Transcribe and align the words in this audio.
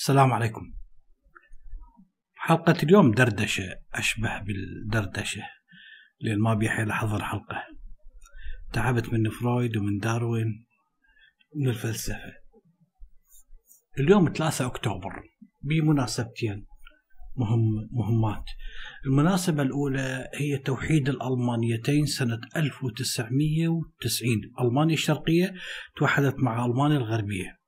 السلام 0.00 0.32
عليكم. 0.32 0.74
حلقة 2.34 2.76
اليوم 2.82 3.10
دردشة 3.10 3.64
أشبه 3.94 4.38
بالدردشة 4.38 5.42
لأن 6.20 6.38
ما 6.38 6.54
بيحيل 6.54 6.88
لحظر 6.88 7.24
حلقة. 7.24 7.62
تعبت 8.72 9.12
من 9.12 9.30
فرويد 9.30 9.76
ومن 9.76 9.98
داروين 9.98 10.66
من 11.56 11.68
الفلسفة. 11.68 12.32
اليوم 13.98 14.32
3 14.32 14.66
أكتوبر 14.66 15.22
بمناسبتين 15.62 16.66
مهم 17.36 17.88
مهمات. 17.92 18.44
المناسبة 19.06 19.62
الأولى 19.62 20.28
هي 20.34 20.58
توحيد 20.58 21.08
الألمانيتين 21.08 22.06
سنة 22.06 22.40
1990 22.56 24.40
ألمانيا 24.60 24.94
الشرقية 24.94 25.54
توحدت 25.96 26.38
مع 26.38 26.66
ألمانيا 26.66 26.96
الغربية. 26.96 27.59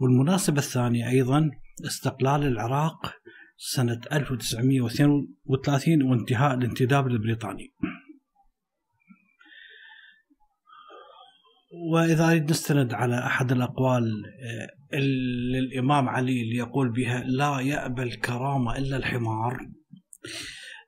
والمناسبة 0.00 0.58
الثانية 0.58 1.08
أيضا 1.10 1.50
استقلال 1.86 2.46
العراق 2.46 3.14
سنة 3.56 4.00
1932 4.12 6.02
وانتهاء 6.02 6.54
الانتداب 6.54 7.06
البريطاني. 7.06 7.74
وإذا 11.92 12.28
أريد 12.30 12.50
نستند 12.50 12.94
على 12.94 13.18
أحد 13.18 13.52
الأقوال 13.52 14.22
آه، 14.42 14.68
للإمام 15.52 16.08
علي 16.08 16.42
اللي 16.42 16.56
يقول 16.56 16.92
بها 16.92 17.24
لا 17.26 17.60
يأبى 17.60 18.02
الكرامة 18.02 18.78
إلا 18.78 18.96
الحمار. 18.96 19.58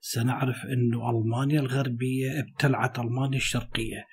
سنعرف 0.09 0.57
أن 0.65 1.01
ألمانيا 1.11 1.61
الغربية 1.61 2.41
ابتلعت 2.41 2.99
ألمانيا 2.99 3.37
الشرقية 3.39 4.05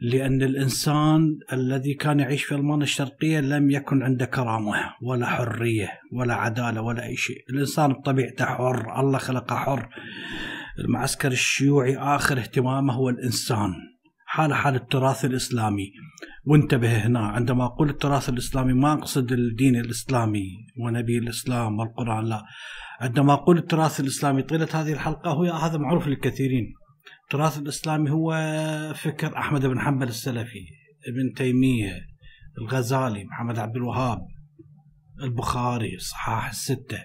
لأن 0.00 0.42
الإنسان 0.42 1.38
الذي 1.52 1.94
كان 1.94 2.20
يعيش 2.20 2.44
في 2.44 2.54
ألمانيا 2.54 2.84
الشرقية 2.84 3.40
لم 3.40 3.70
يكن 3.70 4.02
عنده 4.02 4.24
كرامة 4.24 4.74
ولا 5.02 5.26
حرية 5.26 5.88
ولا 6.12 6.34
عدالة 6.34 6.80
ولا 6.80 7.04
أي 7.06 7.16
شيء. 7.16 7.44
الإنسان 7.50 7.92
بطبيعته 7.92 8.44
حر 8.44 9.00
الله 9.00 9.18
خلقه 9.18 9.56
حر. 9.56 9.88
المعسكر 10.78 11.32
الشيوعي 11.32 11.96
آخر 11.96 12.38
اهتمامه 12.38 12.94
هو 12.94 13.08
الإنسان. 13.08 13.74
حال 14.26 14.54
حال 14.54 14.74
التراث 14.74 15.24
الإسلامي. 15.24 15.92
وانتبه 16.46 17.06
هنا. 17.06 17.20
عندما 17.20 17.64
أقول 17.64 17.90
التراث 17.90 18.28
الإسلامي 18.28 18.72
ما 18.72 18.92
أقصد 18.92 19.32
الدين 19.32 19.76
الإسلامي 19.76 20.48
ونبي 20.78 21.18
الإسلام 21.18 21.78
والقرآن 21.78 22.24
لا. 22.24 22.42
عندما 23.00 23.32
أقول 23.32 23.58
التراث 23.58 24.00
الإسلامي 24.00 24.42
طيلة 24.42 24.68
هذه 24.74 24.92
الحلقة 24.92 25.30
هو 25.30 25.44
هذا 25.44 25.78
معروف 25.78 26.06
للكثيرين. 26.06 26.74
التراث 27.24 27.58
الإسلامي 27.58 28.10
هو 28.10 28.32
فكر 28.94 29.38
أحمد 29.38 29.66
بن 29.66 29.80
حنبل 29.80 30.08
السلفي 30.08 30.64
ابن 31.08 31.34
تيمية 31.36 32.00
الغزالي 32.58 33.24
محمد 33.24 33.58
عبد 33.58 33.76
الوهاب 33.76 34.18
البخاري 35.22 35.98
صحاح 35.98 36.48
الستة 36.48 36.98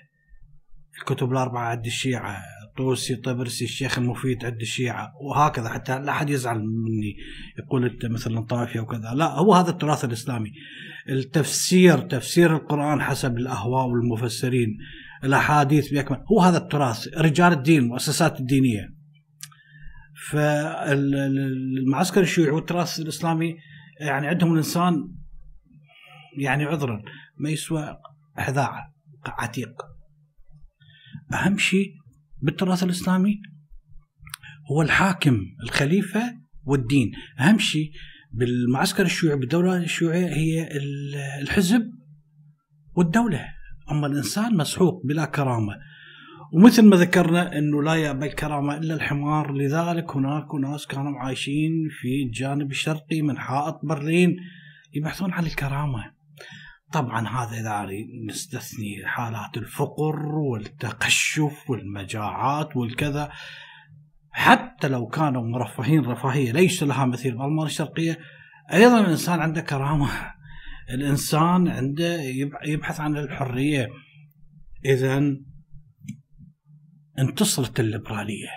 الكتب 0.99 1.31
الأربعة 1.31 1.69
عند 1.69 1.85
الشيعة 1.85 2.41
طوسي 2.77 3.15
طبرسي 3.15 3.65
الشيخ 3.65 3.97
المفيد 3.97 4.45
عند 4.45 4.61
الشيعة 4.61 5.13
وهكذا 5.21 5.69
حتى 5.69 5.99
لا 5.99 6.11
أحد 6.11 6.29
يزعل 6.29 6.59
مني 6.59 7.17
يقول 7.59 7.85
أنت 7.85 8.05
مثلا 8.05 8.41
طائفي 8.41 8.79
أو 8.79 8.85
كذا. 8.85 9.13
لا 9.15 9.25
هو 9.25 9.53
هذا 9.53 9.69
التراث 9.69 10.05
الإسلامي. 10.05 10.51
التفسير 11.09 11.99
تفسير 11.99 12.55
القرآن 12.55 13.01
حسب 13.01 13.37
الأهواء 13.37 13.87
والمفسرين 13.87 14.77
الأحاديث 15.23 15.93
بأكمل 15.93 16.23
هو 16.31 16.41
هذا 16.41 16.57
التراث 16.57 17.07
رجال 17.17 17.53
الدين 17.53 17.79
المؤسسات 17.81 18.39
الدينية. 18.39 18.93
فالمعسكر 20.29 22.21
الشيوعي 22.21 22.51
والتراث 22.51 22.99
الإسلامي 22.99 23.55
يعني 23.99 24.27
عندهم 24.27 24.51
الإنسان 24.51 24.93
يعني 26.37 26.65
عذرا 26.65 27.01
ما 27.37 27.49
يسوى 27.49 27.97
حذاء 28.37 28.71
عتيق. 29.25 29.81
أهم 31.33 31.57
شيء 31.57 32.00
بالتراث 32.41 32.83
الإسلامي 32.83 33.41
هو 34.71 34.81
الحاكم 34.81 35.45
الخليفة 35.63 36.37
والدين. 36.63 37.11
أهم 37.39 37.59
شيء 37.59 37.91
بالمعسكر 38.31 39.05
الشيوعي 39.05 39.37
بالدولة 39.37 39.77
الشيوعية 39.77 40.27
هي 40.27 40.69
الحزب 41.41 41.91
والدولة. 42.95 43.45
أما 43.91 44.07
الإنسان 44.07 44.57
مسحوق 44.57 45.05
بلا 45.05 45.25
كرامة. 45.25 45.77
ومثل 46.53 46.85
ما 46.85 46.95
ذكرنا 46.95 47.57
أنه 47.57 47.83
لا 47.83 47.95
يأبى 47.95 48.25
الكرامة 48.25 48.77
إلا 48.77 48.93
الحمار. 48.93 49.53
لذلك 49.53 50.15
هناك 50.15 50.55
ناس 50.55 50.87
كانوا 50.87 51.19
عايشين 51.19 51.89
في 51.89 52.23
الجانب 52.23 52.71
الشرقي 52.71 53.21
من 53.21 53.37
حائط 53.37 53.79
برلين 53.83 54.37
يبحثون 54.93 55.31
عن 55.31 55.45
الكرامة. 55.45 56.20
طبعا 56.91 57.27
هذا 57.27 57.59
إذا 57.59 57.89
نستثني 58.29 59.05
حالات 59.05 59.57
الفقر 59.57 60.25
والتقشف 60.25 61.69
والمجاعات 61.69 62.77
والكذا 62.77 63.31
حتى 64.31 64.87
لو 64.87 65.07
كانوا 65.07 65.43
مرفهين 65.43 66.05
رفاهية 66.05 66.51
ليس 66.51 66.83
لها 66.83 67.05
مثيل 67.05 67.37
بالألمان 67.37 67.65
الشرقية. 67.65 68.19
أيضا 68.73 68.99
الإنسان 68.99 69.39
عنده 69.39 69.61
كرامة. 69.61 70.09
الإنسان 70.89 71.67
عنده 71.67 72.21
يبحث 72.65 72.99
عن 72.99 73.17
الحرية. 73.17 73.89
إذا 74.85 75.37
انتصرت 77.19 77.79
الليبرالية. 77.79 78.49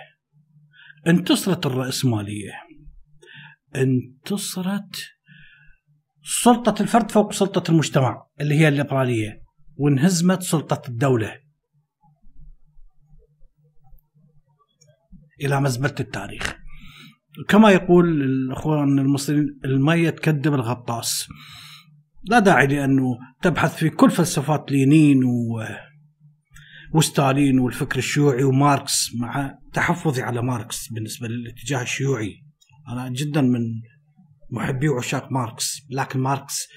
انتصرت 1.07 1.65
الرأسمالية. 1.65 2.53
انتصرت 3.75 5.14
سلطة 6.27 6.81
الفرد 6.81 7.11
فوق 7.11 7.33
سلطة 7.33 7.71
المجتمع 7.71 8.25
اللي 8.41 8.55
هي 8.55 8.67
الليبرالية 8.67 9.41
وانهزمت 9.77 10.41
سلطة 10.41 10.89
الدولة. 10.89 11.39
إلى 15.41 15.61
مزبلة 15.61 15.95
التاريخ. 15.99 16.55
كما 17.47 17.71
يقول 17.71 18.21
الأخوان 18.21 18.99
المصريين 18.99 19.59
المية 19.65 20.09
تكذب 20.09 20.53
الغطاس. 20.53 21.27
لا 22.23 22.39
داعي 22.39 22.67
لأنه 22.67 23.17
تبحث 23.41 23.75
في 23.75 23.89
كل 23.89 24.11
فلسفات 24.11 24.71
لينين 24.71 25.23
و 25.23 25.63
وستالين 26.93 27.59
والفكر 27.59 27.97
الشيوعي 27.97 28.43
وماركس 28.43 29.15
مع 29.15 29.57
تحفظي 29.73 30.21
على 30.21 30.41
ماركس 30.41 30.87
بالنسبة 30.87 31.27
للاتجاه 31.27 31.81
الشيوعي. 31.81 32.43
أنا 32.89 33.09
جدا 33.09 33.41
من 33.41 33.61
محبي 34.51 34.89
وعشاق 34.89 35.31
ماركس 35.31 35.87
لكن 35.91 36.19
ماركس 36.19 36.67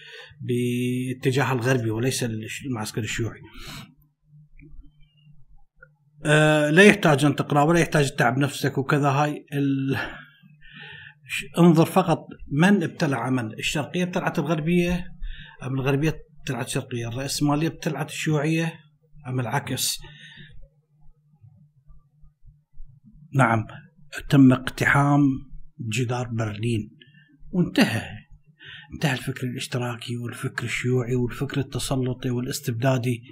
باتجاه 0.41 1.53
الغربي 1.53 1.91
وليس 1.91 2.25
المعسكر 2.67 3.01
الشيوعي. 3.01 3.41
أه 6.25 6.71
لا 6.71 6.83
يحتاج 6.83 7.25
أن 7.25 7.37
تقرأ 7.37 7.63
ولا 7.63 7.81
يحتاج 7.81 8.11
تتعب 8.11 8.39
نفسك 8.39 8.79
وكذا. 8.79 9.09
هاي 9.09 9.47
ال... 9.53 9.97
انظر 11.59 11.85
فقط 11.85 12.27
من 12.53 12.83
ابتلع 12.83 13.31
من 13.31 13.53
الشرقية 13.53 14.03
ابتلعت 14.03 14.39
الغربية 14.39 15.07
أم 15.63 15.75
الغربية 15.75 16.23
ابتلعت 16.41 16.67
الشرقيه 16.67 17.09
الرأسمالية 17.09 17.69
ابتلعت 17.69 18.11
الشيوعية 18.11 18.81
أم 19.27 19.41
العكس؟ 19.41 19.99
نعم 23.35 23.67
تم 24.29 24.53
اقتحام 24.53 25.21
جدار 25.93 26.29
برلين. 26.29 26.98
وانتهى. 27.51 28.03
انتهى 28.95 29.13
الفكر 29.13 29.47
الاشتراكي 29.47 30.17
والفكر 30.17 30.65
الشيوعي 30.65 31.15
والفكر 31.15 31.61
التسلطي 31.61 32.31
والاستبدادي. 32.31 33.23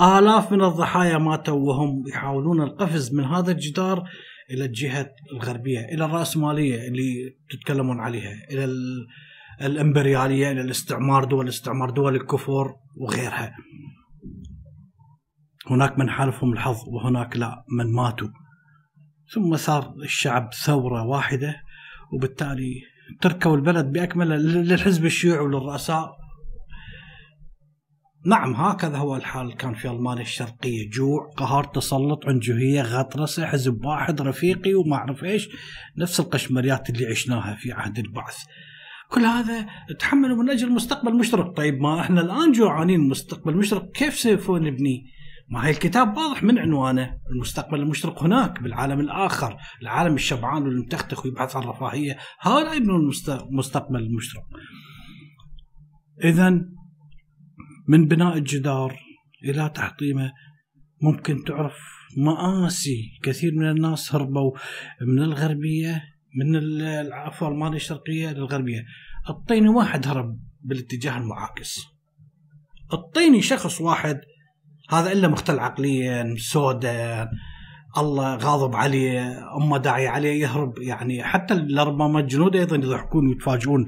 آلاف 0.00 0.52
من 0.52 0.62
الضحايا 0.62 1.18
ماتوا 1.18 1.68
وهم 1.68 2.08
يحاولون 2.08 2.62
القفز 2.62 3.14
من 3.14 3.24
هذا 3.24 3.52
الجدار 3.52 4.04
إلى 4.50 4.64
الجهة 4.64 5.10
الغربية 5.32 5.80
إلى 5.80 6.04
الرأسمالية 6.04 6.88
اللي 6.88 7.36
تتكلمون 7.50 8.00
عليها 8.00 8.32
إلى 8.50 8.68
الإمبريالية 9.62 10.50
إلى 10.50 10.60
الاستعمار 10.60 11.24
دول 11.24 11.44
الاستعمار 11.44 11.90
دول 11.90 12.16
الكفور 12.16 12.74
وغيرها. 12.96 13.56
هناك 15.70 15.98
من 15.98 16.10
حالفهم 16.10 16.52
الحظ 16.52 16.78
وهناك 16.88 17.36
لا 17.36 17.64
من 17.78 17.92
ماتوا. 17.92 18.28
ثم 19.34 19.56
صار 19.56 19.94
الشعب 20.02 20.50
ثورة 20.64 21.06
واحدة 21.06 21.56
وبالتالي 22.12 22.82
تركوا 23.20 23.56
البلد 23.56 23.92
بأكمله 23.92 24.36
للحزب 24.36 25.04
الشيوعي 25.04 25.38
وللرؤساء. 25.38 26.20
نعم 28.26 28.54
هكذا 28.54 28.96
هو 28.96 29.16
الحال. 29.16 29.56
كان 29.56 29.74
في 29.74 29.88
ألمانيا 29.90 30.22
الشرقية 30.22 30.90
جوع 30.90 31.30
قهر 31.36 31.64
تسلط 31.64 32.26
عنجهية 32.26 32.82
غطرسه 32.82 33.46
حزب 33.46 33.84
واحد 33.84 34.20
رفيقي 34.20 34.74
وما 34.74 34.96
أعرف 34.96 35.24
إيش 35.24 35.48
نفس 35.98 36.20
القشمريات 36.20 36.90
اللي 36.90 37.06
عشناها 37.06 37.54
في 37.54 37.72
عهد 37.72 37.98
البعث. 37.98 38.36
كل 39.10 39.20
هذا 39.20 39.66
تحملوا 39.98 40.42
من 40.42 40.50
أجل 40.50 40.72
مستقبل 40.72 41.14
مشرق. 41.14 41.56
طيب 41.56 41.80
ما 41.80 42.00
إحنا 42.00 42.20
الآن 42.20 42.52
جوعانين 42.52 43.08
مستقبل 43.08 43.56
مشرق 43.56 43.90
كيف 43.90 44.14
سوف 44.14 44.50
نبنيه 44.50 45.02
ما 45.50 45.66
هي 45.66 45.70
الكتاب 45.70 46.16
واضح 46.16 46.42
من 46.42 46.58
عنوانه. 46.58 47.20
المستقبل 47.30 47.80
المشرق 47.80 48.22
هناك 48.22 48.62
بالعالم 48.62 49.00
الآخر 49.00 49.56
العالم 49.82 50.14
الشبعان 50.14 50.62
والمتختخ 50.62 51.24
ويبحث 51.24 51.56
عن 51.56 51.62
الرفاهية 51.62 52.18
هؤلاء 52.40 52.76
يبنون 52.76 53.10
المستقبل 53.28 53.96
المشرق. 53.96 54.44
إذا 56.24 56.50
من 57.88 58.08
بناء 58.08 58.36
الجدار 58.36 59.00
إلى 59.44 59.68
تحطيمه 59.74 60.32
ممكن 61.02 61.44
تعرف 61.44 61.74
مآسي 62.16 63.18
كثير 63.22 63.54
من 63.54 63.70
الناس 63.70 64.14
هربوا 64.14 64.52
من 65.02 65.22
الغربية 65.22 66.02
من 66.36 66.82
عفوا 67.12 67.48
المانيا 67.48 67.76
الشرقية 67.76 68.32
للغربية. 68.32 68.84
الطيني 69.30 69.68
واحد 69.68 70.06
هرب 70.06 70.40
بالاتجاه 70.60 71.18
المعاكس. 71.18 71.80
الطيني 72.92 73.42
شخص 73.42 73.80
واحد 73.80 74.20
هذا 74.90 75.12
إلا 75.12 75.28
مختل 75.28 75.58
عقليا 75.58 76.34
سودا 76.38 77.28
الله 77.98 78.36
غاضب 78.36 78.76
عليه 78.76 79.38
أمه 79.56 79.78
داعي 79.78 80.08
عليه 80.08 80.42
يهرب 80.42 80.78
يعني. 80.78 81.24
حتى 81.24 81.54
لربما 81.54 82.20
الجنود 82.20 82.56
أيضا 82.56 82.76
يضحكون 82.76 83.28
ويتفاجئون 83.28 83.84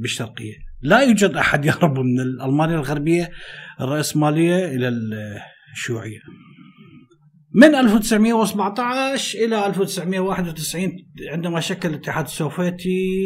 بالشرقية. 0.00 0.54
لا 0.82 1.00
يوجد 1.00 1.36
أحد 1.36 1.64
يهرب 1.64 1.98
من 1.98 2.20
المانيا 2.20 2.74
الغربية 2.74 3.30
الرأسمالية 3.80 4.66
إلى 4.66 4.92
الشيوعية. 5.72 6.20
من 7.56 7.74
1917 7.74 9.38
إلى 9.38 9.66
1991 9.66 10.92
عندما 11.30 11.60
شكل 11.60 11.88
الاتحاد 11.88 12.24
السوفيتي 12.24 13.16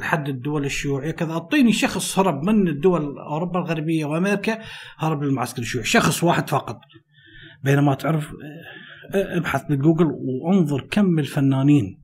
لحد 0.00 0.28
الدول 0.28 0.64
الشيوعية 0.64 1.10
كذا 1.10 1.32
أعطيني 1.32 1.72
شخص 1.72 2.18
هرب 2.18 2.42
من 2.42 2.68
الدول 2.68 3.18
أوروبا 3.18 3.58
الغربية 3.58 4.04
وأمريكا 4.04 4.58
هرب 4.98 5.22
للمعسكر 5.22 5.62
الشيوعي 5.62 5.86
شخص 5.86 6.24
واحد 6.24 6.50
فقط. 6.50 6.78
بينما 7.64 7.94
تعرف 7.94 8.32
ابحث 9.14 9.62
بجوجل 9.70 10.06
وانظر 10.44 10.86
كم 10.90 11.18
الفنانين 11.18 12.00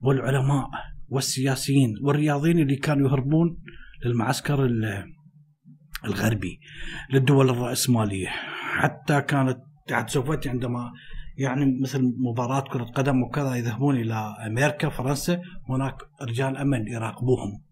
والعلماء 0.00 0.70
والسياسيين 1.08 1.94
والرياضيين 2.02 2.58
اللي 2.58 2.76
كانوا 2.76 3.08
يهربون 3.08 3.58
للمعسكر 4.04 4.70
الغربي 6.04 6.60
للدول 7.10 7.50
الرأسمالية. 7.50 8.28
حتى 8.78 9.20
كانت 9.20 9.58
الاتحاد 9.86 10.04
السوفيتي 10.04 10.48
عندما 10.48 10.92
يعني 11.36 11.80
مثل 11.82 12.02
مباراة 12.18 12.60
كرة 12.60 12.84
قدم 12.84 13.22
وكذا 13.22 13.54
يذهبون 13.54 13.96
إلى 13.96 14.36
أمريكا 14.46 14.88
فرنسا 14.88 15.40
هناك 15.68 15.96
رجال 16.22 16.56
أمن 16.56 16.88
يراقبوهم. 16.88 17.62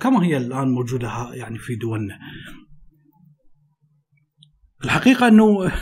كما 0.00 0.24
هي 0.24 0.36
الآن 0.36 0.68
موجودة 0.68 1.34
يعني 1.34 1.58
في 1.58 1.76
دولنا. 1.76 2.18
الحقيقة 4.84 5.28
أنه 5.28 5.72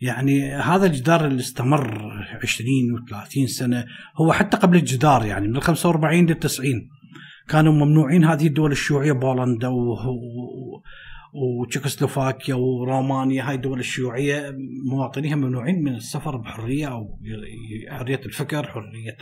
يعني 0.00 0.54
هذا 0.54 0.86
الجدار 0.86 1.26
اللي 1.26 1.40
استمر 1.40 2.12
20 2.42 2.68
و30 2.96 3.46
سنة 3.46 3.86
هو 4.16 4.32
حتى 4.32 4.56
قبل 4.56 4.76
الجدار 4.76 5.24
يعني 5.24 5.48
من 5.48 5.60
45 5.60 6.26
لل 6.26 6.38
90 6.38 6.88
كانوا 7.48 7.72
ممنوعين 7.72 8.24
هذه 8.24 8.46
الدول 8.46 8.72
الشيوعية 8.72 9.12
بولندا 9.12 9.68
وتشيكوسلوفاكيا 11.34 12.54
ورومانيا 12.54 13.48
هاي 13.48 13.54
الدول 13.54 13.78
الشيوعية 13.78 14.54
مواطنيها 14.90 15.36
ممنوعين 15.36 15.82
من 15.82 15.94
السفر 15.94 16.36
بحرية 16.36 16.86
أو 16.86 17.18
حرية 17.90 18.20
الفكر، 18.26 18.66
حرية 18.66 19.16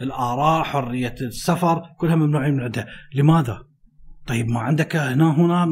الآراء، 0.00 0.64
حرية 0.64 1.14
السفر، 1.20 1.82
كلها 1.98 2.16
ممنوعين 2.16 2.54
من 2.54 2.60
عندها، 2.60 2.86
لماذا؟ 3.14 3.64
طيب 4.26 4.48
ما 4.48 4.60
عندك 4.60 4.96
هنا 4.96 5.40
هنا 5.40 5.68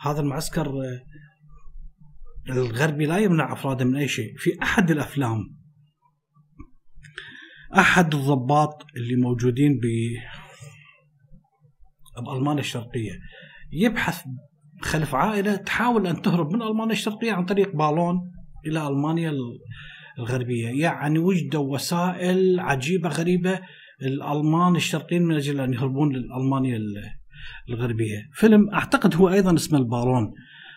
هذا 0.00 0.20
المعسكر 0.20 0.72
الغربي 2.50 3.06
لا 3.06 3.18
يمنع 3.18 3.52
أفراده 3.52 3.84
من 3.84 3.96
أي 3.96 4.08
شيء، 4.08 4.34
في 4.36 4.62
أحد 4.62 4.90
الأفلام 4.90 5.56
أحد 7.78 8.14
الضباط 8.14 8.86
اللي 8.96 9.16
موجودين 9.16 9.72
ب 9.72 9.82
بالمانيا 12.26 12.60
الشرقية 12.60 13.12
يبحث 13.72 14.24
خلف 14.82 15.14
عائلة 15.14 15.56
تحاول 15.56 16.06
أن 16.06 16.22
تهرب 16.22 16.52
من 16.52 16.62
ألمانيا 16.62 16.92
الشرقية 16.92 17.32
عن 17.32 17.44
طريق 17.44 17.76
بالون 17.76 18.32
إلى 18.66 18.88
ألمانيا 18.88 19.32
الغربية، 20.18 20.68
يعني 20.68 21.18
وجدوا 21.18 21.74
وسائل 21.74 22.60
عجيبة 22.60 23.08
غريبة 23.08 23.60
الألمان 24.02 24.76
الشرقيين 24.76 25.22
من 25.22 25.34
أجل 25.34 25.60
أن 25.60 25.72
يهربون 25.72 26.12
لألمانيا 26.12 26.80
الغربية، 27.68 28.28
فيلم 28.32 28.70
أعتقد 28.70 29.14
هو 29.14 29.28
أيضا 29.28 29.54
اسمه 29.54 29.78
البارون. 29.78 30.32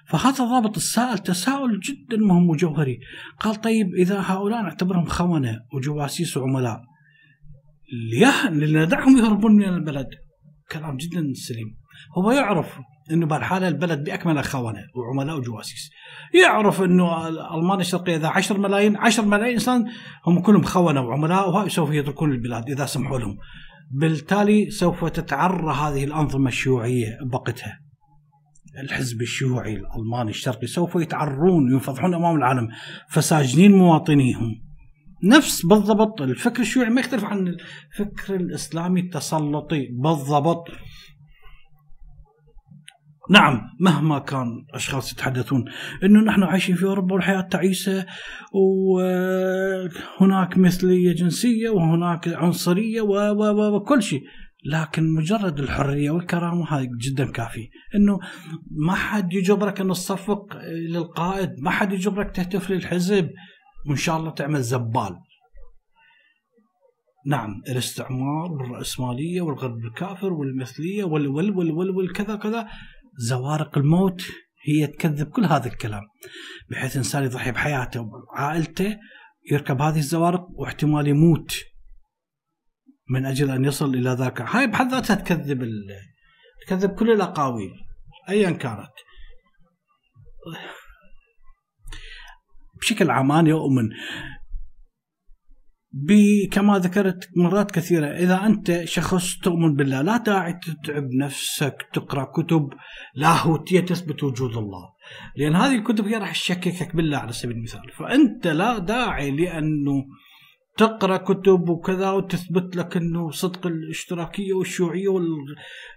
فهذا 0.07 0.43
الضابط 0.43 0.75
السائل 0.75 1.17
تساؤل 1.17 1.79
جدا 1.79 2.17
مهم 2.17 2.49
وجوهري، 2.49 2.99
قال 3.39 3.55
طيب 3.55 3.93
إذا 3.93 4.23
هؤلاء 4.25 4.61
نعتبرهم 4.61 5.05
خونة 5.05 5.59
وجواسيس 5.73 6.37
وعملاء 6.37 6.81
لندعهم 8.51 9.17
يهربون 9.17 9.55
من 9.55 9.63
البلد. 9.63 10.07
كلام 10.71 10.97
جدا 10.97 11.33
سليم. 11.33 11.78
هو 12.17 12.31
يعرف 12.31 12.79
إنه 13.11 13.25
بهالحالة 13.25 13.67
البلد 13.67 14.03
باكمله 14.03 14.41
خونه 14.41 14.83
وعملاء 14.95 15.37
وجواسيس. 15.37 15.89
يعرف 16.43 16.81
إنه 16.81 17.27
ألمانيا 17.27 17.81
الشرقية 17.81 18.15
اذا 18.15 18.27
10 18.27 18.57
ملايين 18.57 18.97
10 18.97 19.25
ملايين 19.25 19.53
إنسان 19.53 19.85
هم 20.27 20.39
كلهم 20.39 20.63
خونة 20.63 21.01
وعملاء 21.01 21.49
وهؤلاء 21.49 21.67
سوف 21.67 21.91
يتركون 21.91 22.31
البلاد 22.31 22.69
إذا 22.69 22.85
سمحوا 22.85 23.19
لهم. 23.19 23.37
بالتالي 23.91 24.69
سوف 24.69 25.05
تتعرى 25.05 25.73
هذه 25.73 26.03
الأنظمة 26.03 26.47
الشيوعية 26.47 27.17
بوقتها. 27.31 27.79
الحزب 28.83 29.21
الشيوعي 29.21 29.73
الألماني 29.73 30.29
الشرقي 30.29 30.67
سوف 30.67 30.95
يتعرون 30.95 31.71
وينفضحون 31.71 32.13
أمام 32.13 32.35
العالم 32.35 32.67
فساجنين 33.09 33.71
مواطنيهم. 33.71 34.61
نفس 35.23 35.65
بالضبط 35.65 36.21
الفكر 36.21 36.61
الشيوعي 36.61 36.89
ما 36.89 37.01
يختلف 37.01 37.23
عن 37.23 37.47
الفكر 37.47 38.35
الإسلامي 38.35 38.99
التسلطي 39.01 39.87
بالضبط. 39.91 40.67
نعم 43.29 43.61
مهما 43.79 44.19
كان 44.19 44.65
أشخاص 44.73 45.11
يتحدثون 45.11 45.65
إنه 46.03 46.19
نحن 46.19 46.43
عايشين 46.43 46.75
في 46.75 46.85
أوروبا 46.85 47.13
والحياة 47.13 47.41
تعيسة 47.41 48.05
وهناك 48.53 50.57
مثلية 50.57 51.13
جنسية 51.13 51.69
وهناك 51.69 52.27
عنصرية 52.27 53.01
وكل 53.01 54.03
شيء. 54.03 54.21
لكن 54.65 55.13
مجرد 55.13 55.59
الحرية 55.59 56.11
والكرامة 56.11 56.73
هذا 56.73 56.87
جدا 57.01 57.31
كافي 57.31 57.69
إنه 57.95 58.19
ما 58.71 58.93
حد 58.93 59.33
يجبرك 59.33 59.81
ان 59.81 59.89
تصفق 59.89 60.57
للقائد 60.89 61.49
ما 61.59 61.71
حد 61.71 61.93
يجبرك 61.93 62.35
تهتف 62.35 62.71
للحزب 62.71 63.29
وإن 63.87 63.95
شاء 63.95 64.17
الله 64.17 64.31
تعمل 64.31 64.61
زبال. 64.61 65.15
نعم 67.25 67.61
الاستعمار 67.69 68.51
والرأسمالية 68.51 69.41
والغرب 69.41 69.85
الكافر 69.85 70.33
والمثلية 70.33 71.03
وال 71.03 71.27
وال 71.27 71.57
وال 71.57 71.71
وال, 71.71 71.89
وال 71.89 72.13
كذا 72.13 72.35
كذا. 72.35 72.67
زوارق 73.19 73.77
الموت 73.77 74.21
هي 74.65 74.87
تكذب 74.87 75.29
كل 75.29 75.45
هذا 75.45 75.67
الكلام 75.67 76.01
بحيث 76.69 76.97
إنسان 76.97 77.23
يضحي 77.23 77.51
بحياته 77.51 78.01
وعائلته 78.01 78.97
يركب 79.51 79.81
هذه 79.81 79.97
الزوارق 79.97 80.47
واحتمال 80.49 81.07
يموت 81.07 81.63
من 83.09 83.25
أجل 83.25 83.51
أن 83.51 83.65
يصل 83.65 83.95
إلى 83.95 84.09
ذاك. 84.09 84.41
هاي 84.41 84.67
بحد 84.67 84.91
ذاتها 84.91 85.15
تكذب 85.15 85.63
ال... 85.63 85.87
تكذب 86.67 86.89
كل 86.89 87.11
الأقاويل 87.11 87.71
ايا 88.29 88.51
كانت. 88.51 88.91
بشكل 92.81 93.09
عام 93.09 93.31
أنا 93.31 93.51
أؤمن 93.51 93.89
كما 96.51 96.77
ذكرت 96.77 97.29
مرات 97.35 97.71
كثيرة 97.71 98.07
إذا 98.07 98.45
أنت 98.45 98.81
شخص 98.83 99.37
تؤمن 99.37 99.75
بالله 99.75 100.01
لا 100.01 100.17
داعي 100.17 100.53
تتعب 100.53 101.03
نفسك 101.13 101.87
تقرأ 101.93 102.23
كتب 102.23 102.69
لاهوتية 103.15 103.79
تثبت 103.79 104.23
وجود 104.23 104.57
الله. 104.57 104.89
لأن 105.37 105.55
هذه 105.55 105.75
الكتب 105.75 106.07
هي 106.07 106.15
راح 106.15 106.31
تشككك 106.31 106.95
بالله 106.95 107.17
على 107.17 107.31
سبيل 107.31 107.57
المثال. 107.57 107.91
فأنت 107.97 108.47
لا 108.47 108.77
داعي 108.77 109.31
لأنه 109.31 110.05
تقرأ 110.77 111.17
كتب 111.17 111.69
وكذا 111.69 112.11
وتثبت 112.11 112.75
لك 112.75 112.97
إنه 112.97 113.31
صدق 113.31 113.67
الاشتراكية 113.67 114.53
والشيوعية 114.53 115.07
وال... 115.07 115.25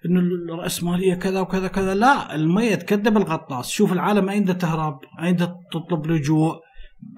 إنه 0.06 0.20
الراسماليه 0.54 1.14
كذا 1.14 1.40
وكذا 1.40 1.68
كذا. 1.68 1.94
لا 1.94 2.34
الميت 2.34 2.82
كذب 2.82 3.16
الغطاس. 3.16 3.70
شوف 3.70 3.92
العالم 3.92 4.28
أين 4.28 4.58
تهرب؟ 4.58 4.99
أين 5.22 5.37
تطلب 5.72 6.06
لجوء 6.06 6.61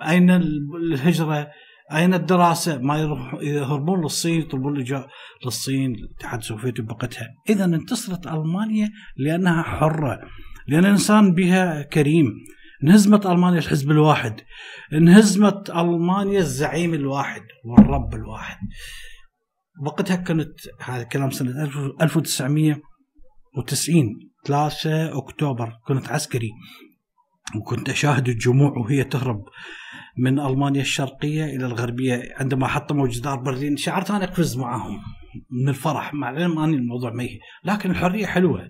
أين 0.08 0.30
الهجرة؟ 0.30 1.50
أين 1.92 2.14
الدراسة؟ 2.14 2.78
ما 2.78 2.98
يروح 2.98 3.34
يهربون 3.42 4.02
للصين 4.02 4.40
يطلبون 4.40 4.84
للصين 5.44 5.94
الاتحاد 5.94 6.38
السوفيتي 6.38 6.82
بوقتها، 6.82 7.28
اذا 7.48 7.64
انتصرت 7.64 8.26
ألمانيا 8.26 8.90
لأنها 9.16 9.62
حرة، 9.62 10.20
لأن 10.68 10.84
الإنسان 10.84 11.34
بها 11.34 11.82
كريم، 11.82 12.26
انهزمت 12.84 13.26
ألمانيا 13.26 13.58
الحزب 13.58 13.90
الواحد، 13.90 14.40
انهزمت 14.92 15.70
ألمانيا 15.70 16.38
الزعيم 16.38 16.94
الواحد 16.94 17.42
والرب 17.64 18.14
الواحد. 18.14 18.58
وقتها 19.86 20.16
كانت 20.16 20.52
هذا 20.80 21.02
الكلام 21.02 21.30
سنة 21.30 21.64
1990 22.02 24.30
3 24.46 25.18
أكتوبر 25.18 25.72
كنت 25.86 26.08
عسكري 26.08 26.50
وكنت 27.56 27.88
أشاهد 27.88 28.28
الجموع 28.28 28.78
وهي 28.78 29.04
تهرب 29.04 29.44
من 30.18 30.40
ألمانيا 30.40 30.80
الشرقية 30.80 31.44
إلى 31.44 31.66
الغربية. 31.66 32.34
عندما 32.36 32.66
حطموا 32.66 33.08
جدار 33.08 33.36
برلين 33.36 33.76
شعرت 33.76 34.10
أنا 34.10 34.24
اقفز 34.24 34.56
معهم 34.56 35.00
من 35.50 35.68
الفرح 35.68 36.14
مع 36.14 36.30
العلم 36.30 36.58
أني 36.58 36.76
الموضوع 36.76 37.12
ما 37.12 37.28
لكن 37.64 37.90
الحرية 37.90 38.26
حلوة 38.26 38.60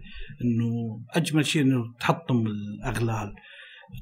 إنه 0.45 1.01
أجمل 1.11 1.47
شيء 1.47 1.63
إنه 1.63 1.95
تحطم 2.01 2.47
الأغلال. 2.47 3.35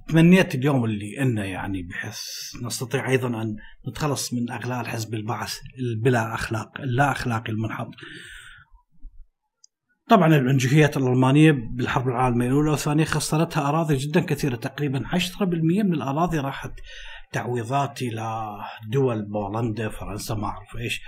تمنيت 0.09 0.55
اليوم 0.55 0.85
اللي 0.85 1.23
انه 1.23 1.43
يعني 1.43 1.83
بحيث 1.83 2.21
نستطيع 2.63 3.11
أيضا 3.11 3.43
أن 3.43 3.57
نتخلص 3.89 4.35
من 4.35 4.51
أغلال 4.51 4.87
حزب 4.87 5.15
البعث 5.15 5.59
بلا 6.03 6.35
أخلاق 6.35 6.81
اللا 6.81 7.13
أخلاقي 7.13 7.53
المنحط. 7.53 7.91
طبعا 10.09 10.37
العنجهيات 10.37 10.97
الألمانية 10.97 11.53
بالحرب 11.53 12.09
العالمية 12.09 12.47
الأولى 12.47 12.71
والثانية 12.71 13.05
خسرتها 13.05 13.69
أراضي 13.69 13.97
جدا 13.97 14.21
كثيرة 14.21 14.57
تقريبا 14.57 15.05
10% 15.07 15.43
من 15.83 15.95
الأراضي 15.95 16.39
راحت 16.39 16.73
تعويضات 17.33 18.03
إلى 18.03 18.57
دول 18.89 19.29
بولندا 19.29 19.89
فرنسا 19.89 20.35
ما 20.35 20.47
أعرف 20.47 20.77
إيش. 20.77 21.01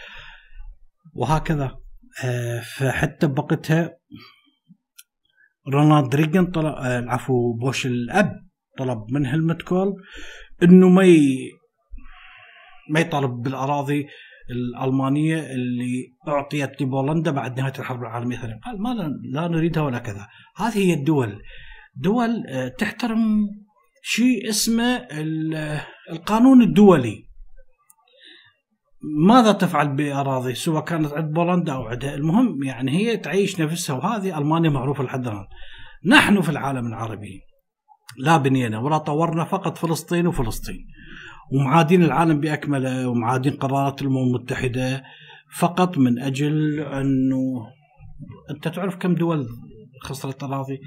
وهكذا. 1.12 1.76
آه، 2.24 2.60
فحتى 2.60 3.26
بوقتها 3.26 3.96
رونالد 5.72 6.14
ريجن 6.14 6.46
طلب 6.46 6.74
آه، 6.74 6.98
العفو 6.98 7.52
بوش 7.52 7.86
الأب 7.86 8.32
طلب 8.78 8.98
من 9.10 9.26
هلمت 9.26 9.62
كول 9.62 9.94
إنه 10.62 10.88
ما. 10.88 11.04
ما 12.90 13.00
يطالب 13.00 13.30
بالأراضي 13.30 14.06
الألمانية 14.50 15.38
اللي 15.52 16.14
أعطيت 16.28 16.82
لبولندا 16.82 17.30
بعد 17.30 17.60
نهاية 17.60 17.72
الحرب 17.78 18.00
العالمية 18.00 18.36
الثانية، 18.36 18.60
قال 18.64 18.82
ما 18.82 18.94
لا 19.32 19.48
نريدها 19.48 19.82
ولا 19.82 19.98
كذا، 19.98 20.28
هذه 20.56 20.78
هي 20.78 20.94
الدول. 20.94 21.42
دول 21.96 22.46
آه، 22.48 22.68
تحترم 22.68 23.48
شيء 24.06 24.48
اسمه 24.48 25.06
القانون 26.10 26.62
الدولي. 26.62 27.24
ماذا 29.26 29.52
تفعل 29.52 29.88
بأراضي 29.96 30.54
سواء 30.54 30.84
كانت 30.84 31.12
عند 31.12 31.32
بولندا 31.32 31.72
أو 31.72 31.82
عندها 31.82 32.14
المهم؟ 32.14 32.62
يعني 32.62 32.90
هي 32.90 33.16
تعيش 33.16 33.60
نفسها 33.60 33.96
وهذه 33.96 34.38
ألمانيا 34.38 34.70
معروفة 34.70 35.04
لحد 35.04 35.26
الان 35.26 35.46
نحن 36.06 36.40
في 36.40 36.48
العالم 36.48 36.86
العربي 36.86 37.40
لا 38.18 38.36
بنينا 38.36 38.78
ولا 38.78 38.98
طورنا 38.98 39.44
فقط 39.44 39.78
فلسطين 39.78 40.26
وفلسطين. 40.26 40.86
ومعادين 41.52 42.02
العالم 42.02 42.40
بأكمله 42.40 43.08
ومعادين 43.08 43.52
قرارات 43.52 44.02
الأمم 44.02 44.16
المتحدة 44.18 45.02
فقط 45.58 45.98
من 45.98 46.18
أجل 46.18 46.80
أنه 46.80 47.66
أنت 48.50 48.68
تعرف 48.68 48.96
كم 48.96 49.14
دول 49.14 49.46
خسرت 50.02 50.42
أراضي؟ 50.42 50.80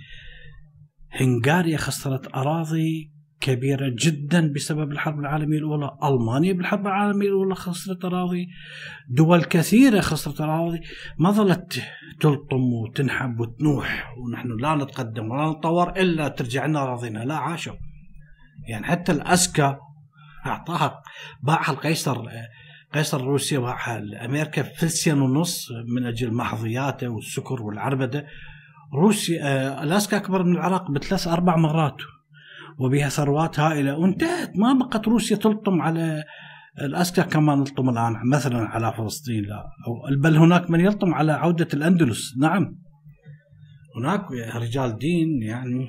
هنغاريا 1.18 1.78
خسرت 1.78 2.36
أراضي 2.36 3.12
كبيرة 3.42 3.96
جدا 4.00 4.54
بسبب 4.54 4.92
الحرب 4.92 5.20
العالمية 5.20 5.58
الأولى. 5.58 5.98
ألمانيا 6.04 6.54
بالحرب 6.54 6.88
العالمية 6.88 7.28
الأولى 7.28 7.56
خسرت 7.56 8.06
أراضي. 8.06 8.48
دول 9.10 9.44
كثيرة 9.44 10.02
خسرت 10.02 10.42
أراضي. 10.42 10.80
ما 11.20 11.32
ظلت 11.32 11.84
تلطم 12.20 12.74
وتنحب 12.74 13.40
وتنوح 13.40 14.14
ونحن 14.18 14.48
لا 14.62 14.76
نتقدم 14.76 15.32
ولا 15.32 15.52
نتطور 15.52 15.90
إلا 15.90 16.28
ترجع 16.28 16.66
لنا 16.66 16.84
أراضينا. 16.84 17.20
لا 17.20 17.36
عاشوا. 17.36 17.76
يعني 18.68 18.86
حتى 18.86 19.12
الأسكا 19.12 19.78
أعطاها. 20.46 21.02
باعها 21.44 21.72
القيصر 21.72 22.26
قيصر 22.94 23.22
روسيا 23.22 23.60
باعها 23.60 24.00
لأمريكا 24.00 24.64
فلسين 24.64 25.22
ونص 25.22 25.68
من 25.88 26.06
أجل 26.06 26.34
محظياته 26.34 27.08
والسكر 27.10 27.62
والعربدة. 27.62 28.28
روسيا 28.94 29.44
آه، 29.44 29.84
ألاسكا 29.84 30.18
أكبر 30.18 30.44
من 30.44 30.52
العراق 30.52 30.92
بثلاث 30.92 31.28
أربع 31.28 31.56
مرات. 31.56 31.98
وبها 32.80 33.10
ثروات 33.10 33.60
هائلة. 33.60 33.98
وانتهت. 33.98 34.52
ما 34.56 34.74
بقت 34.74 35.08
روسيا 35.08 35.38
تلطم 35.38 35.82
على 35.82 36.24
ألاسكا 36.82 37.22
كما 37.22 37.56
نلطم 37.56 37.90
الآن 37.90 38.14
مثلا 38.30 38.60
على 38.60 38.94
فلسطين 38.98 39.44
لا. 39.44 39.64
بل 40.18 40.38
هناك 40.38 40.70
من 40.70 40.80
يلطم 40.80 41.14
على 41.14 41.32
عودة 41.32 41.68
الأندلس. 41.74 42.38
نعم. 42.38 42.80
هناك 43.96 44.32
رجال 44.56 44.98
دين 44.98 45.42
يعني 45.42 45.88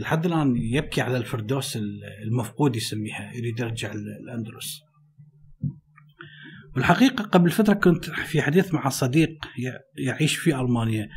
لحد 0.00 0.26
الآن 0.26 0.56
يبكي 0.56 1.00
على 1.00 1.16
الفردوس 1.16 1.78
المفقود 2.26 2.76
يسميها 2.76 3.32
يريد 3.34 3.60
يرجع 3.60 3.92
الأندلس. 3.92 4.80
والحقيقة 6.76 7.24
قبل 7.24 7.50
فترة 7.50 7.74
كنت 7.74 8.04
في 8.04 8.42
حديث 8.42 8.74
مع 8.74 8.88
صديق 8.88 9.30
يعيش 10.06 10.36
في 10.36 10.60
ألمانيا. 10.60 11.08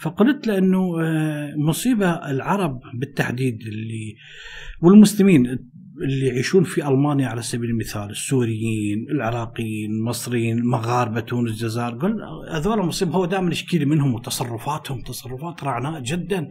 فقلت 0.00 0.46
له 0.46 0.58
انه 0.58 1.00
آه، 1.00 1.54
مصيبة 1.56 2.10
العرب 2.10 2.80
بالتحديد 2.94 3.60
اللي 3.60 4.14
والمسلمين 4.82 5.58
اللي 6.02 6.26
يعيشون 6.26 6.64
في 6.64 6.88
ألمانيا 6.88 7.28
على 7.28 7.42
سبيل 7.42 7.70
المثال 7.70 8.10
السوريين، 8.10 9.06
العراقيين، 9.10 9.90
المصريين، 9.90 10.58
المغاربة، 10.58 11.20
تونس، 11.20 11.50
الجزائر، 11.50 11.94
قل 11.94 12.16
هذول 12.50 12.86
مصيبة 12.86 13.12
هو 13.12 13.24
دائما 13.24 13.52
يشكي 13.52 13.84
منهم 13.84 14.14
وتصرفاتهم 14.14 15.02
تصرفات 15.02 15.64
رعناء 15.64 16.00
جدا. 16.00 16.48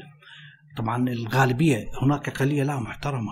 طبعا 0.77 1.09
الغالبية 1.09 1.85
هناك 2.01 2.29
اقليه 2.29 2.63
لا 2.63 2.79
محترمة. 2.79 3.31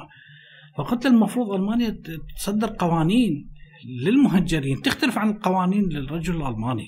فقلت 0.78 1.06
المفروض 1.06 1.52
ألمانيا 1.52 2.02
تصدر 2.38 2.76
قوانين 2.80 3.50
للمهجرين 4.04 4.82
تختلف 4.82 5.18
عن 5.18 5.30
القوانين 5.30 5.90
للرجل 5.90 6.36
الألماني. 6.36 6.88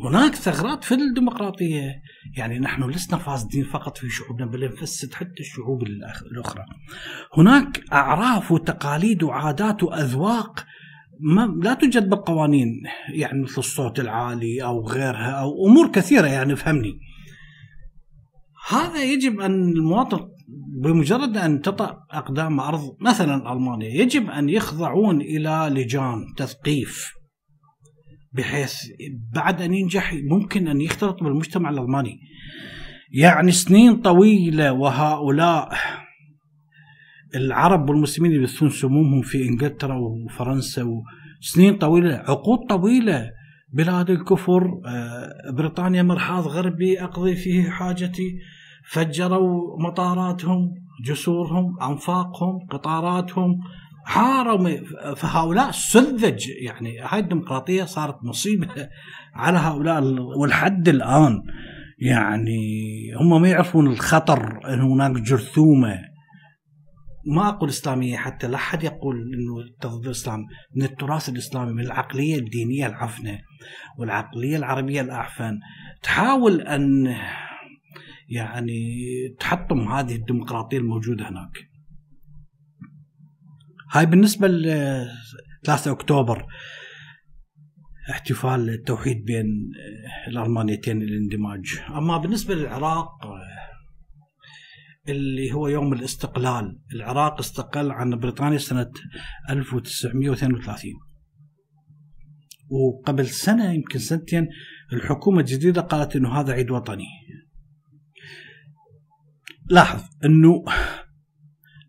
هناك 0.00 0.34
ثغرات 0.34 0.84
في 0.84 0.94
الديمقراطية. 0.94 2.02
يعني 2.36 2.58
نحن 2.58 2.90
لسنا 2.90 3.18
فاسدين 3.18 3.64
فقط 3.64 3.98
في 3.98 4.10
شعوبنا 4.10 4.46
بل 4.46 4.72
نفسد 4.72 5.14
حتى 5.14 5.40
الشعوب 5.40 5.82
الأخرى. 5.82 6.64
هناك 7.36 7.84
أعراف 7.92 8.52
وتقاليد 8.52 9.22
وعادات 9.22 9.82
وأذواق 9.82 10.66
ما 11.20 11.54
لا 11.62 11.74
توجد 11.74 12.08
بالقوانين 12.08 12.82
يعني 13.14 13.42
مثل 13.42 13.58
الصوت 13.58 14.00
العالي 14.00 14.62
أو 14.62 14.88
غيرها 14.88 15.30
أو 15.30 15.66
أمور 15.66 15.92
كثيرة 15.92 16.26
يعني 16.26 16.56
فهمني. 16.56 17.00
هذا 18.68 19.04
يجب 19.04 19.40
أن 19.40 19.72
المواطن 19.72 20.28
بمجرد 20.82 21.36
أن 21.36 21.60
تطأ 21.60 21.98
أقدام 22.10 22.60
أرض 22.60 22.96
مثلا 23.00 23.52
ألمانيا 23.52 23.88
يجب 23.88 24.30
أن 24.30 24.48
يخضعون 24.48 25.20
إلى 25.20 25.70
لجان 25.72 26.24
تثقيف. 26.36 27.21
بحيث 28.32 28.74
بعد 29.34 29.62
أن 29.62 29.74
ينجح 29.74 30.14
ممكن 30.14 30.68
أن 30.68 30.80
يختلط 30.80 31.22
بالمجتمع 31.22 31.70
الألماني. 31.70 32.20
يعني 33.12 33.52
سنين 33.52 33.96
طويلة 33.96 34.72
وهؤلاء 34.72 35.68
العرب 37.34 37.90
والمسلمين 37.90 38.32
يبثون 38.32 38.70
سمومهم 38.70 39.22
في 39.22 39.48
إنجلترا 39.48 39.96
وفرنسا 39.96 40.86
وسنين 41.40 41.78
طويلة 41.78 42.14
عقود 42.14 42.58
طويلة 42.68 43.30
بلاد 43.72 44.10
الكفر 44.10 44.80
آه، 44.86 45.50
بريطانيا 45.50 46.02
مرحاض 46.02 46.46
غربي 46.46 47.04
أقضي 47.04 47.34
فيه 47.34 47.70
حاجتي 47.70 48.38
فجروا 48.90 49.82
مطاراتهم 49.82 50.74
جسورهم 51.04 51.82
أنفاقهم 51.82 52.58
قطاراتهم 52.70 53.60
حاروا 54.04 54.76
فهؤلاء 55.14 55.70
سذج. 55.70 56.48
يعني 56.48 56.98
هاي 57.00 57.20
الديمقراطية 57.20 57.84
صارت 57.84 58.24
مصيبة 58.24 58.88
على 59.34 59.58
هؤلاء 59.58 60.02
والحد 60.38 60.88
الآن. 60.88 61.42
يعني 61.98 62.58
هم 63.20 63.42
ما 63.42 63.48
يعرفون 63.48 63.86
الخطر 63.86 64.74
إن 64.74 64.80
هناك 64.80 65.10
جرثومة. 65.10 66.12
ما 67.26 67.48
أقول 67.48 67.68
إسلامية 67.68 68.16
حتى 68.16 68.48
لا 68.48 68.54
أحد 68.54 68.84
يقول 68.84 69.16
إنه 69.16 69.90
ضد 69.90 70.04
الاسلام 70.04 70.46
من 70.76 70.82
التراث 70.82 71.28
الإسلامي 71.28 71.72
من 71.72 71.80
العقلية 71.80 72.36
الدينية 72.36 72.86
العفنة 72.86 73.38
والعقلية 73.98 74.56
العربية 74.56 75.00
الاعفن 75.00 75.58
تحاول 76.02 76.60
أن 76.60 77.16
يعني 78.28 78.80
تحطم 79.40 79.88
هذه 79.88 80.14
الديمقراطية 80.14 80.78
الموجودة 80.78 81.28
هناك. 81.28 81.71
هاي 83.92 84.06
بالنسبة 84.06 84.48
ل 84.48 84.64
3 85.64 85.92
أكتوبر 85.92 86.46
احتفال 88.10 88.70
التوحيد 88.70 89.24
بين 89.24 89.46
الألمانيتين 90.28 91.02
الاندماج. 91.02 91.78
أما 91.88 92.18
بالنسبة 92.18 92.54
للعراق 92.54 93.10
اللي 95.08 95.52
هو 95.52 95.68
يوم 95.68 95.92
الاستقلال 95.92 96.80
العراق 96.94 97.38
استقل 97.38 97.90
عن 97.90 98.18
بريطانيا 98.18 98.58
سنة 98.58 98.90
1932 99.50 100.92
وقبل 102.68 103.26
سنة 103.26 103.72
يمكن 103.72 103.98
سنتين 103.98 104.48
الحكومة 104.92 105.40
الجديدة 105.40 105.80
قالت 105.80 106.16
أنه 106.16 106.40
هذا 106.40 106.52
عيد 106.52 106.70
وطني. 106.70 107.06
لاحظ 109.70 110.02
أنه 110.24 110.64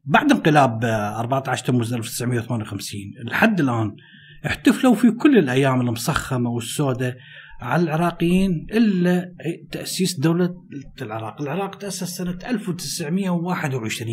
بعد 0.06 0.32
انقلاب 0.32 0.86
14 0.86 1.66
تموز 1.66 1.94
1958 1.94 3.02
لحد 3.26 3.60
الآن 3.60 3.96
احتفلوا 4.46 4.96
في 4.96 5.12
كل 5.12 5.38
الأيام 5.38 5.82
المسخمة 5.82 6.50
والسوداء 6.50 7.16
على 7.62 7.84
العراقيين 7.84 8.68
إلا 8.74 9.36
تأسيس 9.72 10.20
دولة 10.20 10.56
العراق. 11.02 11.42
العراق 11.42 11.76
تأسس 11.76 12.18
سنة 12.18 12.38
1921 12.46 14.08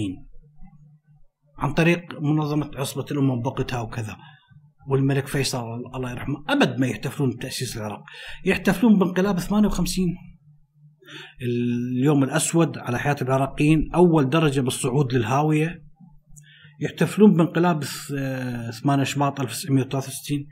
عن 1.58 1.72
طريق 1.72 2.20
منظمة 2.20 2.70
عصبة 2.76 3.04
الأمم 3.10 3.40
بوقتها 3.40 3.80
وكذا. 3.80 4.16
والملك 4.88 5.26
فيصل 5.26 5.64
الله 5.94 6.10
يرحمه 6.10 6.44
أبد 6.48 6.80
ما 6.80 6.86
يحتفلون 6.86 7.30
بتأسيس 7.30 7.76
العراق. 7.76 8.02
يحتفلون 8.44 8.98
بانقلاب 8.98 9.38
58 9.38 10.06
اليوم 11.42 12.24
الأسود 12.24 12.78
على 12.78 12.98
حياة 12.98 13.16
العراقيين 13.22 13.90
أول 13.94 14.30
درجة 14.30 14.60
بالصعود 14.60 15.14
للهاوية. 15.14 15.82
يحتفلون 16.80 17.36
بانقلاب 17.36 17.84
8 17.84 19.04
شباط 19.04 19.40
1963 19.40 20.46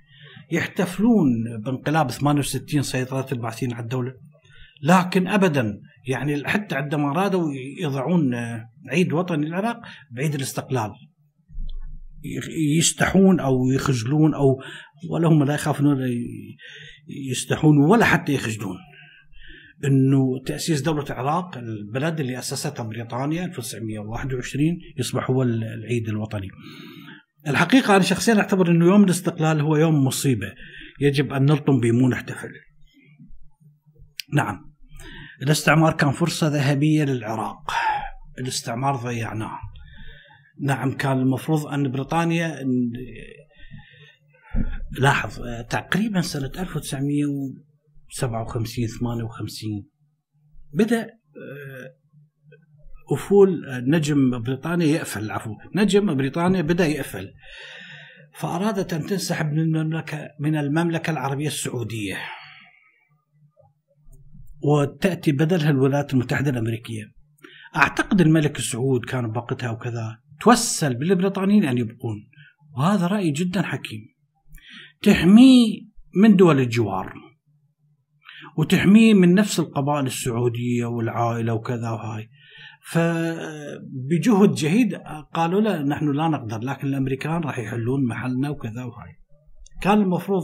يحتفلون 0.52 1.28
بانقلاب 1.64 2.10
68 2.10 2.82
سيطرة 2.82 3.26
البعثيين 3.32 3.72
على 3.72 3.82
الدولة. 3.82 4.14
لكن 4.82 5.28
ابدا 5.28 5.80
يعني 6.06 6.48
حتى 6.48 6.74
عندما 6.74 7.10
ارادوا 7.10 7.52
يضعون 7.80 8.34
عيد 8.90 9.12
وطني 9.12 9.46
العراق 9.46 9.80
بعيد 10.10 10.34
الاستقلال. 10.34 10.90
يستحون 12.78 13.40
أو 13.40 13.70
يخجلون 13.70 14.34
أو 14.34 14.60
ولا 15.10 15.28
هم 15.28 15.44
لا 15.44 15.54
يخافون 15.54 16.10
يستحون 17.30 17.78
ولا 17.78 18.04
حتى 18.04 18.34
يخجلون. 18.34 18.76
إنه 19.84 20.42
تأسيس 20.46 20.80
دولة 20.80 21.04
العراق 21.04 21.58
البلد 21.58 22.20
اللي 22.20 22.38
اسستها 22.38 22.84
بريطانيا 22.84 23.44
1921 23.44 24.78
يصبح 24.98 25.30
هو 25.30 25.42
العيد 25.42 26.08
الوطني. 26.08 26.48
الحقيقة 27.48 27.96
أنا 27.96 28.04
شخصيا 28.04 28.34
أعتبر 28.34 28.70
إنه 28.70 28.86
يوم 28.86 29.04
الاستقلال 29.04 29.60
هو 29.60 29.76
يوم 29.76 30.04
مصيبة 30.04 30.52
يجب 31.00 31.32
أن 31.32 31.44
نلطم 31.44 31.80
به 31.80 31.92
مو 31.92 32.08
نحتفل. 32.08 32.50
نعم 34.34 34.74
الاستعمار 35.42 35.92
كان 35.92 36.10
فرصة 36.10 36.48
ذهبية 36.48 37.04
للعراق. 37.04 37.72
الاستعمار 38.38 38.96
ضيعناه. 38.96 39.58
نعم 40.60 40.92
كان 40.92 41.18
المفروض 41.18 41.66
أن 41.66 41.90
بريطانيا 41.90 42.66
لاحظ 44.98 45.40
تقريبا 45.70 46.20
سنة 46.20 46.52
1957 48.10 48.86
58 48.86 49.86
بدأ 50.72 51.02
آه، 51.02 51.98
أفول 53.12 53.64
نجم 53.68 54.42
بريطانيا 54.42 54.86
يقفل 54.86 55.30
عفوا 55.30 55.54
نجم 55.74 56.14
بريطانيا 56.14 56.62
بدأ 56.62 56.86
يقفل. 56.86 57.32
فأرادت 58.34 58.92
أن 58.92 59.06
تنسحب 59.06 59.52
من 59.52 59.58
المملكة 59.58 60.28
من 60.40 60.56
المملكة 60.56 61.10
العربية 61.10 61.46
السعودية. 61.46 62.18
وتأتي 64.62 65.32
بدلها 65.32 65.70
الولايات 65.70 66.14
المتحدة 66.14 66.50
الأمريكية. 66.50 67.04
أعتقد 67.76 68.20
الملك 68.20 68.58
سعود 68.58 69.04
كان 69.04 69.32
بوقتها 69.32 69.70
وكذا 69.70 70.18
توسل 70.40 70.94
بالبريطانيين 70.94 71.64
أن 71.64 71.78
يبقون. 71.78 72.30
وهذا 72.76 73.06
رأي 73.06 73.30
جدا 73.30 73.62
حكيم. 73.62 74.00
تحميه 75.02 75.80
من 76.14 76.36
دول 76.36 76.60
الجوار. 76.60 77.27
وتحميه 78.58 79.14
من 79.14 79.34
نفس 79.34 79.60
القبائل 79.60 80.06
السعودية 80.06 80.86
والعائلة 80.86 81.54
وكذا 81.54 81.90
وهاي. 81.90 82.28
فبجهد 82.90 84.54
جهيد 84.54 84.94
قالوا 85.34 85.60
له 85.60 85.82
نحن 85.82 86.12
لا 86.12 86.28
نقدر 86.28 86.58
لكن 86.58 86.88
الأمريكان 86.88 87.40
راح 87.40 87.58
يحلون 87.58 88.06
محلنا 88.06 88.50
وكذا 88.50 88.84
وهاي. 88.84 89.16
كان 89.82 90.00
المفروض 90.00 90.42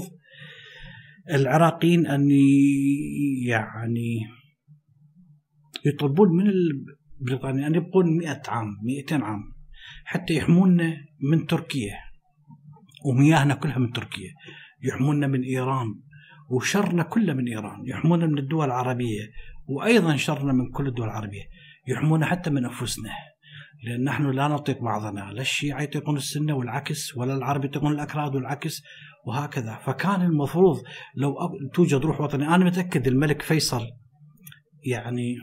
العراقيين 1.31 2.07
أن 2.07 2.31
يعني 3.47 4.21
يطلبون 5.87 6.29
من 6.37 6.47
البريطانيين 6.47 7.65
أن 7.65 7.75
يبقون 7.75 8.19
100 8.19 8.43
عام 8.49 8.67
200 8.85 9.25
عام 9.25 9.41
حتى 10.05 10.35
يحمونا 10.35 10.97
من 11.31 11.47
تركيا. 11.47 11.95
ومياهنا 13.07 13.55
كلها 13.55 13.79
من 13.79 13.93
تركيا. 13.93 14.31
يحمونا 14.83 15.27
من 15.27 15.43
إيران. 15.43 15.95
وشرنا 16.51 17.03
كله 17.03 17.33
من 17.33 17.49
إيران 17.49 17.87
يحمونا 17.87 18.27
من 18.27 18.39
الدول 18.39 18.67
العربية 18.67 19.31
وأيضا 19.69 20.17
شرنا 20.17 20.53
من 20.53 20.71
كل 20.71 20.87
الدول 20.87 21.07
العربية 21.07 21.43
يحمونا 21.89 22.27
حتى 22.27 22.51
من 22.51 22.65
أنفسنا 22.65 23.11
لأن 23.85 24.05
نحن 24.05 24.31
لا 24.31 24.49
نطيق 24.49 24.83
بعضنا 24.83 25.33
لا 25.33 25.41
الشيعة 25.41 25.83
يطيقون 25.83 26.17
السنة 26.17 26.55
والعكس 26.55 27.17
ولا 27.17 27.35
العرب 27.35 27.65
يطيقون 27.65 27.93
الأكراد 27.93 28.35
والعكس 28.35 28.83
وهكذا. 29.27 29.75
فكان 29.77 30.23
المفروض 30.23 30.83
لو 31.17 31.35
توجد 31.75 32.05
روح 32.05 32.21
وطنية. 32.21 32.55
أنا 32.55 32.65
متأكد 32.65 33.07
الملك 33.07 33.43
فيصل 33.43 33.87
يعني 34.87 35.37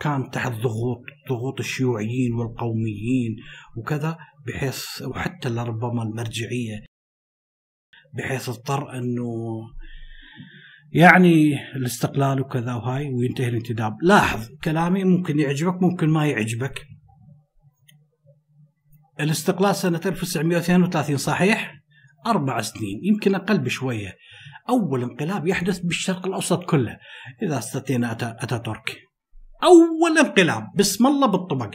كان 0.00 0.30
تحت 0.30 0.52
ضغوط 0.52 1.00
ضغوط 1.28 1.60
الشيوعيين 1.60 2.34
والقوميين 2.34 3.36
وكذا 3.76 4.18
بحيث 4.46 5.02
وحتى 5.02 5.48
لربما 5.48 6.02
المرجعية 6.02 6.84
بحيث 8.14 8.48
اضطر 8.48 8.98
إنه 8.98 9.32
يعني 10.92 11.54
الاستقلال 11.76 12.40
وكذا 12.40 12.74
وهاي 12.74 13.08
وينتهي 13.08 13.48
الانتداب. 13.48 13.92
لاحظ 14.02 14.48
كلامي 14.64 15.04
ممكن 15.04 15.40
يعجبك 15.40 15.82
ممكن 15.82 16.08
ما 16.08 16.26
يعجبك. 16.26 16.86
الاستقلال 19.20 19.76
سنة 19.76 20.00
1932 20.06 21.16
صحيح؟ 21.16 21.74
أربع 22.26 22.60
سنين 22.60 23.00
يمكن 23.02 23.34
أقل 23.34 23.58
بشوية. 23.58 24.16
أول 24.68 25.02
انقلاب 25.02 25.46
يحدث 25.46 25.78
بالشرق 25.78 26.26
الأوسط 26.26 26.64
كله. 26.64 26.98
إذا 27.42 27.58
استطينا 27.58 28.12
أتاتورك. 28.12 28.96
أول 29.62 30.18
انقلاب 30.18 30.62
بسم 30.76 31.06
الله 31.06 31.26
بالطبق. 31.26 31.74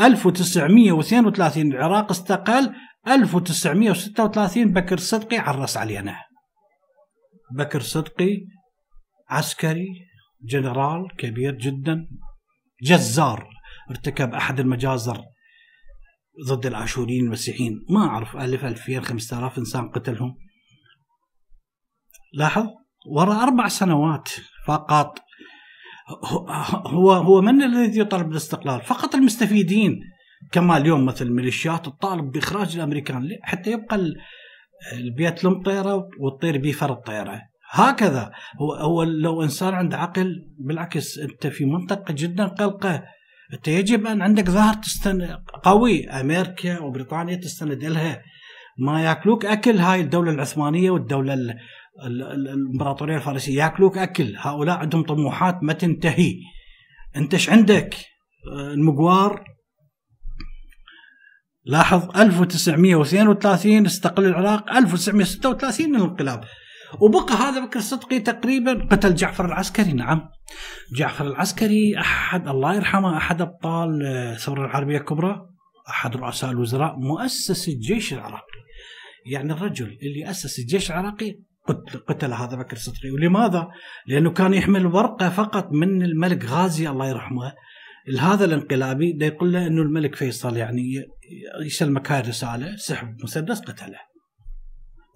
1932 0.00 1.72
العراق 1.72 2.10
استقل. 2.10 2.72
1936 3.08 4.72
بكر 4.72 4.98
صدقي 4.98 5.38
عرس 5.38 5.76
علينا. 5.76 6.16
بكر 7.52 7.80
صدقي 7.80 8.46
عسكري 9.28 9.88
جنرال 10.42 11.16
كبير 11.18 11.54
جدا 11.54 12.08
جزار 12.82 13.48
ارتكب 13.90 14.34
أحد 14.34 14.60
المجازر 14.60 15.22
ضد 16.46 16.66
الآشوريين 16.66 17.24
المسيحيين. 17.24 17.84
ما 17.90 18.00
أعرف 18.00 18.36
ألف 18.36 18.64
ألفين 18.64 19.02
خمسة 19.02 19.38
آلاف 19.38 19.58
إنسان 19.58 19.88
قتلهم. 19.88 20.36
لاحظ؟ 22.32 22.66
وراء 23.06 23.42
أربع 23.42 23.68
سنوات 23.68 24.28
فقط. 24.66 25.18
هو 26.86 27.12
هو 27.12 27.40
من 27.40 27.62
الذي 27.62 28.00
يطالب 28.00 28.28
بالاستقلال؟ 28.28 28.82
فقط 28.82 29.14
المستفيدين. 29.14 30.00
كما 30.52 30.76
اليوم 30.76 31.06
مثل 31.06 31.26
الميليشيات 31.26 31.86
تطالب 31.86 32.30
بإخراج 32.30 32.76
الأمريكان 32.76 33.28
حتى 33.42 33.70
يبقى 33.70 33.96
البيت 34.92 35.44
لهم 35.44 35.62
طيرة 35.62 36.08
وتطير 36.20 36.58
به 36.58 36.72
فرد 36.72 36.96
طيرة. 36.96 37.40
هكذا. 37.70 38.30
هو 38.60 38.74
هو 38.74 39.02
لو 39.02 39.42
إنسان 39.42 39.74
عنده 39.74 39.96
عقل 39.96 40.48
بالعكس 40.58 41.18
أنت 41.18 41.46
في 41.46 41.64
منطقه 41.64 42.14
جدا 42.14 42.46
قلقه. 42.46 43.02
أنت 43.54 43.68
يجب 43.68 44.06
أن 44.06 44.22
عندك 44.22 44.50
ظهر 44.50 44.74
تستند 44.74 45.38
قوي. 45.62 46.08
أمريكا 46.08 46.78
وبريطانيا 46.78 47.36
تستند 47.36 47.84
لها 47.84 48.22
ما 48.78 49.02
يأكلوك 49.02 49.46
أكل. 49.46 49.78
هاي 49.78 50.00
الدولة 50.00 50.30
العثمانية 50.30 50.90
والدولة 50.90 51.34
الإمبراطورية 52.04 53.16
الفارسية 53.16 53.58
يأكلوك 53.58 53.98
أكل. 53.98 54.34
هؤلاء 54.36 54.76
عندهم 54.76 55.02
طموحات 55.02 55.58
ما 55.62 55.72
تنتهي. 55.72 56.34
أنت 57.16 57.34
إيش 57.34 57.50
عندك؟ 57.50 57.94
المقوار. 58.72 59.44
لاحظ 61.70 62.16
1932 62.16 63.86
استقل 63.86 64.26
العراق 64.26 64.76
1936 64.76 65.96
الانقلاب. 65.96 66.44
وبقى 67.00 67.34
هذا 67.34 67.64
بكر 67.64 67.78
الصدقي 67.78 68.18
تقريبا 68.18 68.88
قتل 68.90 69.14
جعفر 69.14 69.44
العسكري 69.44 69.92
نعم. 69.92 70.28
جعفر 70.96 71.26
العسكري 71.26 71.98
أحد 71.98 72.48
الله 72.48 72.74
يرحمه 72.74 73.16
أحد 73.16 73.40
أبطال 73.40 74.02
الثوره 74.02 74.66
العربية 74.66 74.98
الكبرى 74.98 75.46
أحد 75.88 76.16
رؤساء 76.16 76.50
الوزراء 76.50 76.96
مؤسس 76.96 77.68
الجيش 77.68 78.12
العراقي. 78.12 78.60
يعني 79.26 79.52
الرجل 79.52 79.98
اللي 80.02 80.30
أسس 80.30 80.58
الجيش 80.58 80.90
العراقي 80.90 81.38
قتل 82.08 82.32
هذا 82.32 82.56
بكر 82.56 82.76
الصدقي. 82.76 83.10
ولماذا؟ 83.10 83.68
لأنه 84.06 84.30
كان 84.30 84.54
يحمل 84.54 84.86
ورقة 84.86 85.28
فقط 85.28 85.68
من 85.72 86.02
الملك 86.02 86.44
غازي 86.44 86.88
الله 86.88 87.08
يرحمه. 87.08 87.52
هذا 88.20 88.44
الانقلابي 88.44 89.12
ده 89.12 89.26
يقول 89.26 89.52
له 89.52 89.66
إنه 89.66 89.82
الملك 89.82 90.14
فيصل 90.14 90.56
يعني 90.56 91.04
يسلمك 91.64 92.12
هاي 92.12 92.20
الرساله 92.20 92.76
سحب 92.76 93.16
مسدس 93.22 93.60
قتله. 93.60 93.98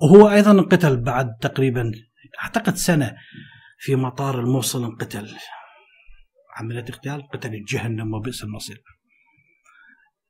وهو 0.03 0.31
أيضا 0.31 0.51
انقتل 0.51 0.97
بعد 0.97 1.37
تقريبا 1.41 1.93
أعتقد 2.43 2.75
سنة 2.75 3.17
في 3.79 3.97
مطار 3.97 4.41
الموصل 4.41 4.85
انقتل. 4.85 5.29
عملية 6.57 6.85
اغتيال 6.91 7.29
قتل 7.29 7.65
جهنم 7.65 8.15
وبئس 8.15 8.45
المصير. 8.45 8.83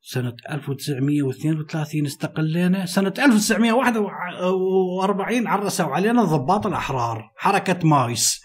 سنة 0.00 0.36
1932 0.50 2.06
استقلينا. 2.06 2.86
سنة 2.86 3.14
1941 3.18 5.46
عرسوا 5.46 5.86
علينا 5.86 6.22
الضباط 6.22 6.66
الأحرار 6.66 7.30
حركة 7.36 7.88
مايس. 7.88 8.40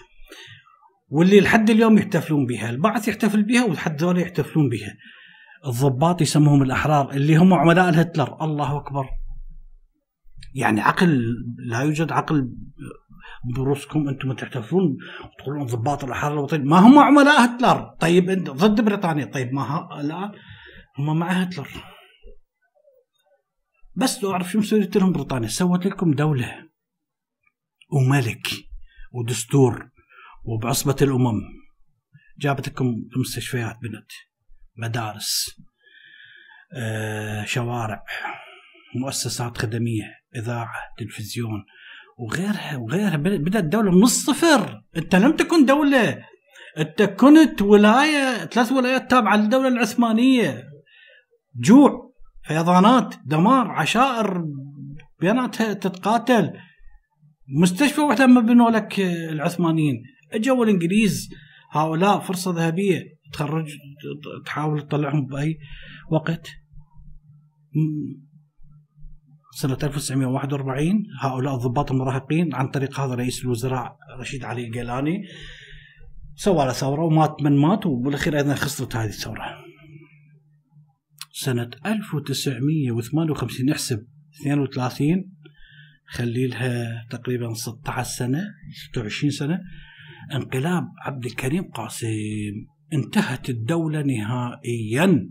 واللي 1.10 1.39
لحد 1.41 1.69
اليوم 1.69 1.98
يحتفلون 1.98 2.45
بها 2.45 2.69
البعث 2.69 3.08
يحتفل 3.08 3.43
بها 3.43 3.65
ولحد 3.65 4.02
ذولا 4.02 4.22
يحتفلون 4.22 4.69
بها. 4.69 4.98
الضباط 5.65 6.22
يسموهم 6.22 6.63
الأحرار 6.63 7.12
اللي 7.12 7.36
هم 7.36 7.54
عملاء 7.54 8.02
هتلر 8.02 8.38
الله 8.41 8.78
أكبر. 8.78 9.06
يعني 10.56 10.82
عقل 10.82 11.24
لا 11.58 11.80
يوجد 11.80 12.12
عقل 12.12 12.54
بروسكم 13.56 14.08
أنتم 14.10 14.34
تحتفلون 14.34 14.98
تقولون 15.39 15.65
ضباط 15.65 16.04
الأحرار 16.04 16.34
الوطنيين 16.34 16.67
ما 16.67 16.78
هم 16.78 17.00
عملاء 17.00 17.45
هتلر؟ 17.45 17.95
طيب 18.00 18.30
أنت 18.30 18.50
ضد 18.50 18.82
بريطانيا. 18.82 19.26
طيب 19.26 19.54
ما 19.54 19.89
الان 20.02 20.32
هم 21.00 21.19
مع 21.19 21.28
هتلر. 21.28 21.67
بس 23.95 24.24
لو 24.24 24.32
أعرف 24.32 24.52
شو 24.52 24.60
مسويت 24.60 24.98
لهم 24.98 25.12
بريطانيا. 25.12 25.48
سوت 25.48 25.86
لكم 25.86 26.12
دولة 26.12 26.69
وملك 27.91 28.48
ودستور. 29.13 29.89
وبعصبة 30.43 30.95
الأمم. 31.02 31.41
جابت 32.39 32.67
لكم 32.67 32.86
مستشفيات 33.19 33.75
بنت 33.82 34.12
مدارس 34.78 35.60
آه، 36.73 37.45
شوارع 37.45 38.04
مؤسسات 38.95 39.58
خدمية 39.58 40.04
إذاعة 40.36 40.75
تلفزيون 40.97 41.65
وغيرها 42.17 42.78
وغيرها. 42.78 43.17
بدأت 43.17 43.63
الدولة 43.63 43.91
من 43.91 44.04
الصفر. 44.04 44.82
أنت 44.97 45.15
لم 45.15 45.36
تكن 45.36 45.65
دولة. 45.65 46.25
أنت 46.78 47.02
كنت 47.02 47.62
ولاية 47.62 48.45
ثلاث 48.45 48.71
ولايات 48.71 49.12
تابعة 49.12 49.36
للدولة 49.36 49.67
العثمانية. 49.67 50.63
جوع 51.56 52.13
فيضانات 52.47 53.15
دمار 53.25 53.67
عشائر 53.67 54.43
بيناتها 55.19 55.73
تتقاتل. 55.73 56.54
مستشفى 57.62 58.02
واحدة 58.02 58.28
ما 58.28 58.41
بنوا 58.41 58.69
لك 58.69 58.99
العثمانيين. 58.99 60.04
أجوا 60.34 60.65
الإنجليز 60.65 61.30
هؤلاء 61.72 62.20
فرصة 62.20 62.52
ذهبية. 62.52 63.20
تخرج 63.34 63.72
تحاول 64.46 64.82
تطلعهم 64.82 65.26
بأي 65.26 65.58
وقت. 66.12 66.50
سنة 69.52 69.78
1941 69.84 71.04
هؤلاء 71.22 71.56
الضباط 71.56 71.92
المراهقين 71.92 72.56
عن 72.56 72.68
طريق 72.68 73.00
هذا 73.00 73.15
رئيس 73.15 73.44
الوزراء 73.44 73.98
رشيد 74.20 74.44
علي 74.44 74.65
الجيلاني 74.65 75.24
سوى 76.36 76.65
له 76.65 76.72
ثورة 76.72 77.04
ومات 77.04 77.36
من 77.42 77.58
مات 77.58 77.86
وبالأخير 77.86 78.38
أيضا 78.38 78.56
خسرت 78.56 78.96
هذه 78.96 79.10
الثورة. 79.10 79.44
سنة 81.32 81.70
1958 81.86 83.70
احسب 83.70 84.08
32 84.42 85.32
خلي 86.08 86.48
لها 86.48 87.06
تقريبا 87.10 87.54
16 87.54 88.10
سنة 88.10 88.44
26 88.92 89.32
سنة 89.32 89.60
انقلاب 90.34 90.88
عبد 91.06 91.26
الكريم 91.26 91.64
قاسم. 91.64 92.08
انتهت 92.94 93.50
الدولة 93.50 94.02
نهائيا. 94.02 95.30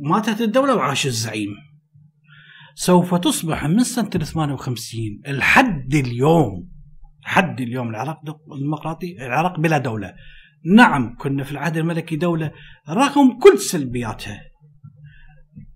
وماتت 0.00 0.40
الدولة 0.40 0.74
وعاش 0.76 1.06
الزعيم. 1.06 1.50
سوف 2.74 3.14
تصبح 3.14 3.64
من 3.64 3.84
سنة 3.84 4.08
58 4.08 5.20
الحد 5.26 5.94
اليوم. 5.94 6.68
حد 7.22 7.60
اليوم 7.60 7.88
العراق 7.88 8.20
ديمقراطي 8.58 9.26
العراق 9.26 9.60
بلا 9.60 9.78
دولة. 9.78 10.14
نعم 10.74 11.16
كنا 11.18 11.44
في 11.44 11.52
العهد 11.52 11.76
الملكي 11.76 12.16
دولة 12.16 12.52
رغم 12.88 13.38
كل 13.38 13.58
سلبياتها. 13.58 14.40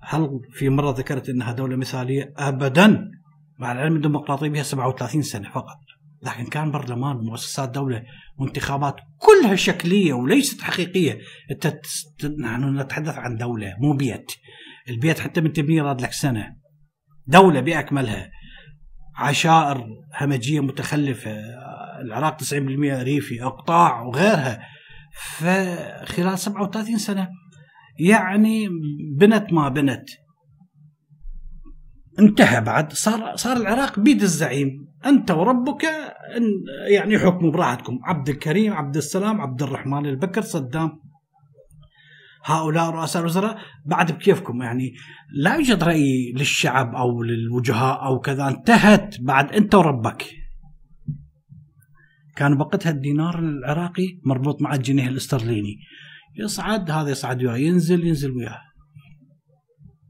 هل 0.03 0.29
في 0.53 0.69
مرة 0.69 0.91
ذكرت 0.91 1.29
أنها 1.29 1.53
دولة 1.53 1.77
مثالية؟ 1.77 2.35
أبدا. 2.37 3.11
مع 3.59 3.73
العلم 3.73 3.97
الديمقراطية 3.97 4.49
بها 4.49 4.63
37 4.63 5.23
سنة 5.23 5.51
فقط. 5.51 5.79
لكن 6.23 6.45
كان 6.45 6.71
برلمان 6.71 7.17
مؤسسات 7.17 7.71
دولة 7.71 8.03
وانتخابات 8.39 8.97
كلها 9.19 9.57
شكلية 9.57 10.13
وليست 10.13 10.61
حقيقية. 10.61 11.19
أنت 11.51 11.81
نحن 12.41 12.81
نتحدث 12.81 13.19
عن 13.19 13.37
دولة 13.37 13.75
مو 13.79 13.93
بيت. 13.93 14.33
البيت 14.89 15.19
حتى 15.19 15.41
من 15.41 15.53
تبنيه 15.53 15.83
راد 15.83 16.01
لك 16.01 16.13
سنة. 16.13 16.57
دولة 17.27 17.61
بأكملها. 17.61 18.31
عشائر 19.17 19.87
همجية 20.21 20.61
متخلفة. 20.61 21.41
العراق 22.01 22.37
90% 22.37 23.03
ريفي 23.03 23.43
أقطاع 23.43 24.03
وغيرها. 24.03 24.61
فخلال 25.39 26.39
37 26.39 26.99
سنة 26.99 27.29
يعني 27.99 28.69
بنت 29.19 29.53
ما 29.53 29.69
بنت. 29.69 30.09
انتهى 32.19 32.61
بعد. 32.61 32.93
صار 32.93 33.37
صار 33.37 33.57
العراق 33.57 34.01
بيد 34.01 34.23
الزعيم. 34.23 34.87
انت 35.07 35.31
وربك 35.31 35.83
يعني 36.91 37.19
حكموا 37.19 37.51
براحتكم 37.51 37.99
عبد 38.05 38.29
الكريم 38.29 38.73
عبد 38.73 38.97
السلام 38.97 39.41
عبد 39.41 39.63
الرحمن 39.63 40.07
البكر 40.07 40.43
صدام. 40.43 41.01
هؤلاء 42.45 42.91
رؤساء 42.91 43.23
الوزراء 43.23 43.59
بعد 43.87 44.13
بكيفكم. 44.13 44.63
يعني 44.63 44.93
لا 45.33 45.55
يوجد 45.55 45.85
رأي 45.85 46.33
للشعب 46.37 46.95
أو 46.95 47.23
للوجهاء 47.23 48.07
أو 48.07 48.19
كذا. 48.19 48.49
انتهت 48.49 49.21
بعد 49.21 49.53
انت 49.53 49.75
وربك. 49.75 50.25
كان 52.37 52.61
وقتها 52.61 52.91
الدينار 52.91 53.39
العراقي 53.39 54.21
مربوط 54.25 54.63
مع 54.63 54.75
الجنيه 54.75 55.09
الاسترليني. 55.09 55.77
يصعد 56.37 56.91
هذا 56.91 57.11
يصعد 57.11 57.45
وياه. 57.45 57.57
ينزل 57.57 58.07
ينزل 58.07 58.31
وياه. 58.31 58.61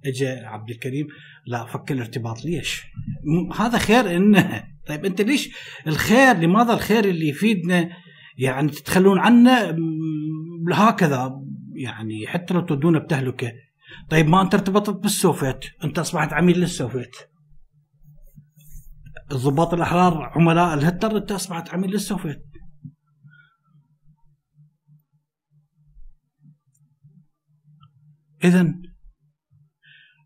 اجى 0.06 0.28
عبد 0.28 0.70
الكريم. 0.70 1.06
لا 1.50 1.64
فك 1.64 1.92
الارتباط. 1.92 2.44
ليش؟ 2.44 2.86
هذا 3.56 3.78
خير 3.78 4.16
انه 4.16 4.64
طيب 4.88 5.04
أنت 5.04 5.20
ليش 5.20 5.50
الخير 5.86 6.36
لماذا 6.36 6.72
الخير 6.72 7.04
اللي 7.04 7.28
يفيدنا؟ 7.28 7.90
يعني 8.38 8.68
تتخلون 8.70 9.18
عنه 9.18 9.76
هكذا. 10.72 11.42
يعني 11.74 12.26
حتى 12.26 12.54
لو 12.54 12.60
تودونا 12.60 12.98
بتهلكة. 12.98 13.52
طيب 14.10 14.28
ما 14.28 14.42
أنت 14.42 14.54
ارتبطت 14.54 15.02
بالسوفيت؟ 15.02 15.64
أنت 15.84 15.98
أصبحت 15.98 16.32
عميل 16.32 16.60
للسوفيت. 16.60 17.16
الضباط 19.32 19.74
الأحرار 19.74 20.22
عملاء 20.22 20.74
الهتلر 20.74 21.16
أنت 21.16 21.32
أصبحت 21.32 21.74
عميل 21.74 21.90
للسوفيت. 21.90 22.42
اذا 28.44 28.89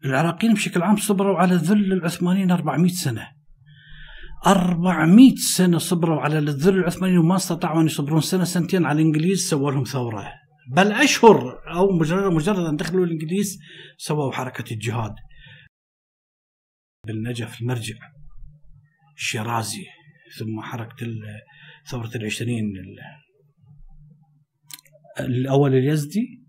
العراقيين 0.05 0.55
بشكل 0.55 0.83
عام 0.83 0.97
صبروا 0.97 1.38
على 1.38 1.55
ذل 1.55 1.93
العثمانيين 1.93 2.51
400 2.51 2.93
سنة. 2.93 3.29
400 4.47 5.35
سنة 5.37 5.79
صبروا 5.79 6.21
على 6.21 6.38
الذل 6.38 6.75
العثماني 6.79 7.19
وما 7.19 7.37
استطاعوا 7.37 7.81
أن 7.81 7.87
يصبرون. 7.87 8.21
سنة 8.21 8.45
سنتين 8.45 8.87
على 8.87 9.03
الإنجليز 9.03 9.49
سووا 9.49 9.71
لهم 9.71 9.85
ثورة. 9.85 10.33
بل 10.73 10.93
أشهر 10.93 11.61
أو 11.75 11.99
مجرد 11.99 12.33
مجرد 12.33 12.67
أن 12.67 12.77
دخلوا 12.77 13.07
الإنجليز 13.07 13.59
سووا 13.97 14.33
حركة 14.33 14.73
الجهاد. 14.73 15.14
بالنجف 17.07 17.61
المرجع 17.61 17.97
الشيرازي 19.17 19.85
ثم 20.38 20.61
حركة 20.61 21.07
ثورة 21.90 22.11
العشرين 22.14 22.73
الأول 25.21 25.75
اليزدي. 25.75 26.44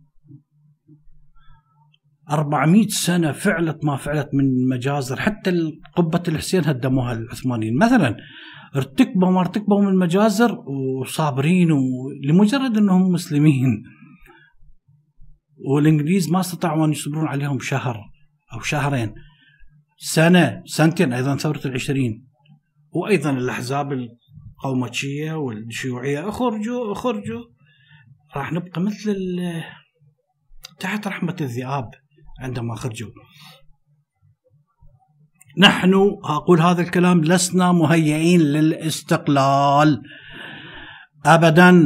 400 2.31 2.87
سنة 2.87 3.31
فعلت 3.31 3.85
ما 3.85 3.95
فعلت 3.95 4.29
من 4.33 4.67
مجازر. 4.75 5.19
حتى 5.19 5.71
قبة 5.95 6.23
الحسين 6.27 6.65
هدموها 6.65 7.13
العثمانيين. 7.13 7.77
مثلا 7.77 8.17
ارتكبوا 8.75 9.31
ما 9.31 9.39
ارتكبوا 9.39 9.81
من 9.81 9.95
مجازر 9.95 10.57
وصابرين 11.01 11.69
لمجرد 12.23 12.77
إنهم 12.77 13.11
مسلمين. 13.11 13.83
والإنجليز 15.57 16.31
ما 16.31 16.39
استطاعوا 16.39 16.85
أن 16.85 16.91
يصبرون 16.91 17.27
عليهم 17.27 17.59
شهر 17.59 18.01
أو 18.53 18.59
شهرين. 18.59 19.13
سنة 19.97 20.61
سنتين 20.65 21.13
أيضا 21.13 21.35
ثورة 21.35 21.61
العشرين. 21.65 22.27
وأيضا 22.91 23.29
الأحزاب 23.29 23.91
القومتشية 23.91 25.33
والشيوعية 25.33 26.29
أخرجوا 26.29 26.91
أخرجوا. 26.91 27.43
راح 28.35 28.53
نبقى 28.53 28.81
مثل 28.81 29.39
تحت 30.79 31.07
رحمة 31.07 31.35
الذئاب. 31.41 32.04
عندما 32.39 32.75
خرجوا 32.75 33.09
نحن 35.57 35.93
أقول 36.23 36.59
هذا 36.59 36.81
الكلام 36.81 37.21
لسنا 37.21 37.71
مهيئين 37.71 38.39
للاستقلال 38.39 40.01
أبدا 41.25 41.81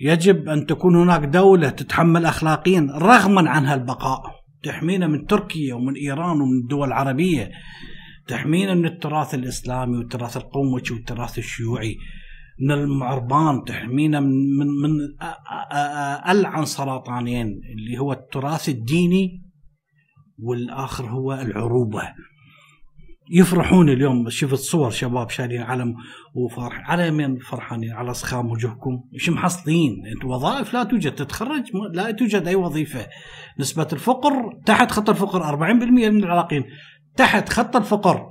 يجب 0.00 0.48
أن 0.48 0.66
تكون 0.66 0.96
هناك 0.96 1.20
دولة 1.24 1.68
تتحمل 1.68 2.26
أخلاقيا 2.26 2.88
رغما 2.92 3.50
عن 3.50 3.66
هالبقاء 3.66 4.22
تحمينا 4.62 5.06
من 5.06 5.26
تركيا 5.26 5.74
ومن 5.74 5.94
إيران 5.94 6.40
ومن 6.40 6.58
الدول 6.62 6.88
العربية 6.88 7.50
تحمينا 8.28 8.74
من 8.74 8.86
التراث 8.86 9.34
الإسلامي 9.34 9.96
والتراث 9.96 10.36
القومي 10.36 10.82
والتراث 10.90 11.38
الشيوعي 11.38 11.96
من 12.60 12.70
المعربان 12.70 13.64
تحمينا 13.66 14.20
من 14.20 14.56
من 14.58 14.66
من 14.66 14.90
ألعن 16.28 16.64
سرطانين 16.64 17.46
اللي 17.46 17.98
هو 17.98 18.12
التراث 18.12 18.68
الديني 18.68 19.49
والآخر 20.42 21.06
هو 21.06 21.32
العروبة. 21.32 22.02
يفرحون 23.32 23.88
اليوم 23.88 24.30
شفت 24.30 24.54
صور 24.54 24.90
شباب 24.90 25.30
شايلين 25.30 25.62
علم 25.62 25.94
وفرح 26.34 26.90
على 26.90 27.10
من 27.10 27.38
فرحانين؟ 27.38 27.92
على 27.92 28.14
صخام 28.14 28.50
وجهكم. 28.50 29.02
إيش 29.14 29.30
محصلين؟ 29.30 30.06
أنت 30.14 30.24
وظائف 30.24 30.74
لا 30.74 30.84
توجد 30.84 31.14
تتخرج 31.14 31.62
لا 31.92 32.10
توجد 32.10 32.48
أي 32.48 32.54
وظيفة. 32.54 33.06
نسبة 33.58 33.88
الفقر 33.92 34.32
تحت 34.66 34.90
خط 34.90 35.10
الفقر 35.10 35.42
40% 35.42 36.10
من 36.10 36.24
العراقيين. 36.24 36.64
تحت 37.16 37.48
خط 37.48 37.76
الفقر 37.76 38.29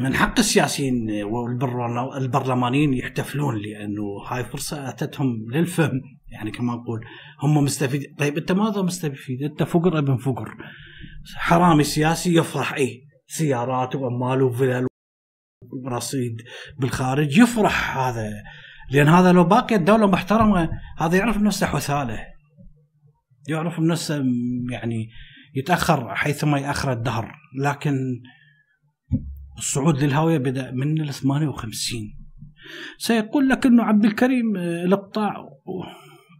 من 0.00 0.14
حق 0.14 0.38
السياسيين 0.38 1.22
والبرلمانيين 1.22 2.94
يحتفلون 2.94 3.56
لأنه 3.56 4.02
هاي 4.28 4.44
فرصة 4.44 4.88
أتتهم 4.88 5.50
للفهم. 5.50 6.00
يعني 6.32 6.50
كما 6.50 6.72
نقول 6.72 7.00
هم 7.42 7.64
مستفيدين 7.64 8.14
طيب 8.18 8.38
أنت 8.38 8.52
ماذا 8.52 8.82
مستفيد؟ 8.82 9.42
أنت 9.42 9.62
فقر 9.62 9.98
ابن 9.98 10.16
فقر؟ 10.16 10.56
حرامي 11.36 11.84
سياسي 11.84 12.34
يفرح 12.34 12.74
إي 12.74 13.00
سيارات 13.26 13.96
وأموال 13.96 14.42
وفلل 14.42 14.86
ورصيد 15.84 16.42
بالخارج 16.78 17.38
يفرح 17.38 17.98
هذا. 17.98 18.30
لأن 18.90 19.08
هذا 19.08 19.32
لو 19.32 19.44
باقي 19.44 19.74
الدولة 19.74 20.06
محترمة 20.06 20.70
هذا 20.98 21.16
يعرف 21.16 21.36
نفسه 21.36 21.66
حثاله. 21.66 22.18
يعرف 23.48 23.80
نفسه 23.80 24.24
يعني 24.70 25.08
يتأخر 25.54 26.14
حيثما 26.14 26.58
يأخر 26.58 26.92
الدهر. 26.92 27.32
لكن 27.58 27.94
الصعود 29.58 30.02
للهاويه 30.02 30.38
بدأ 30.38 30.70
من 30.70 31.00
ال 31.00 31.14
58 31.14 32.22
سيقول 32.98 33.48
لك 33.48 33.66
انه 33.66 33.82
عبد 33.82 34.04
الكريم 34.04 34.56
آه، 34.56 34.84
الاقطاع 34.84 35.34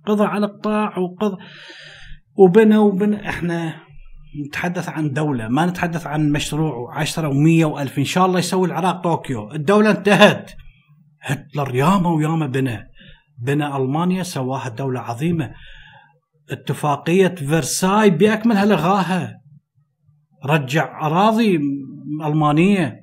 قضى 0.07 0.25
على 0.25 0.47
اقطاع 0.47 0.99
وقضى 0.99 1.37
وبنى 2.35 2.77
وبنى. 2.77 3.29
إحنا 3.29 3.75
نتحدث 4.47 4.89
عن 4.89 5.13
دولة 5.13 5.49
ما 5.49 5.67
نتحدث 5.67 6.07
عن 6.07 6.33
مشروع 6.33 6.99
10 6.99 7.31
و100 7.31 7.67
و1000 7.67 7.99
إن 7.99 8.05
شاء 8.05 8.27
الله 8.27 8.39
يسوي 8.39 8.67
العراق 8.67 9.03
طوكيو. 9.03 9.53
الدولة 9.53 9.91
انتهت. 9.91 10.53
هتلر 11.23 11.75
ياما 11.75 12.11
وياما 12.11 12.47
بنى. 12.47 12.91
بنى 13.39 13.77
ألمانيا 13.77 14.23
سواها 14.23 14.69
دولة 14.69 15.01
عظيمة. 15.01 15.53
اتفاقية 16.51 17.35
فرساي 17.35 18.11
بأكملها 18.11 18.67
لغاها. 18.67 19.41
رجع 20.45 21.07
أراضي 21.07 21.61
ألمانية. 22.25 23.02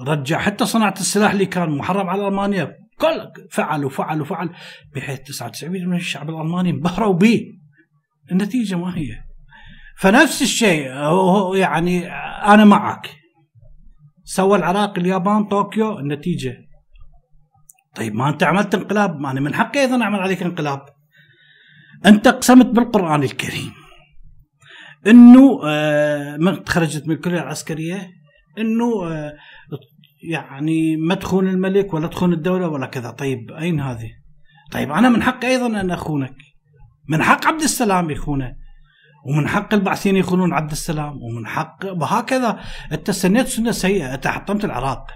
رجع. 0.00 0.38
حتى 0.38 0.66
صناعة 0.66 0.94
السلاح 1.00 1.32
اللي 1.32 1.46
كان 1.46 1.70
محرم 1.70 2.08
على 2.08 2.28
ألمانيا 2.28 2.76
كل 2.98 3.32
فعل 3.50 3.84
وفعل 3.84 4.20
وفعل 4.20 4.50
بحيث 4.94 5.20
99% 5.20 5.64
من 5.64 5.96
الشعب 5.96 6.30
الألماني 6.30 6.70
انبهروا 6.70 7.14
به. 7.14 7.42
النتيجة 8.32 8.74
ما 8.74 8.98
هي. 8.98 9.08
فنفس 9.98 10.42
الشيء 10.42 10.86
يعني 11.54 12.08
أنا 12.54 12.64
معك. 12.64 13.10
سوى 14.24 14.58
العراق 14.58 14.98
اليابان 14.98 15.44
طوكيو 15.44 15.98
النتيجة. 15.98 16.56
طيب 17.94 18.14
ما 18.14 18.28
أنت 18.28 18.42
عملت 18.42 18.74
انقلاب؟ 18.74 19.20
ما 19.20 19.30
أنا 19.30 19.40
من 19.40 19.54
حقي 19.54 19.80
أيضا 19.80 20.02
أعمل 20.02 20.18
عليك 20.18 20.42
انقلاب. 20.42 20.80
أنت 22.06 22.26
اقسمت 22.26 22.66
بالقرآن 22.66 23.22
الكريم. 23.22 23.72
إنه 25.06 25.60
آه 25.66 26.36
ما 26.36 26.54
تخرجت 26.54 27.08
من 27.08 27.14
الكلية 27.14 27.42
العسكرية 27.42 28.10
إنه 28.58 29.12
آه 29.12 29.36
يعني 30.30 30.96
ما 30.96 31.14
تخون 31.14 31.48
الملك 31.48 31.94
ولا 31.94 32.06
تخون 32.06 32.32
الدولة 32.32 32.68
ولا 32.68 32.86
كذا. 32.86 33.10
طيب 33.10 33.50
أين 33.50 33.80
هذه؟ 33.80 34.10
طيب 34.72 34.92
أنا 34.92 35.08
من 35.08 35.22
حقي 35.22 35.48
أيضا 35.48 35.66
أن 35.66 35.90
أخونك. 35.90 36.34
من 37.08 37.22
حق 37.22 37.46
عبد 37.46 37.62
السلام 37.62 38.10
يخونه 38.10 38.56
ومن 39.26 39.48
حق 39.48 39.74
البعثيين 39.74 40.16
يخونون 40.16 40.52
عبد 40.52 40.70
السلام 40.70 41.12
ومن 41.22 41.46
حق 41.46 41.84
وهكذا. 41.84 42.60
انت 42.92 43.10
سنيت 43.10 43.46
سنة 43.46 43.70
سيئة 43.70 44.14
انت 44.14 44.26
حطمت 44.26 44.64
العراق 44.64 45.06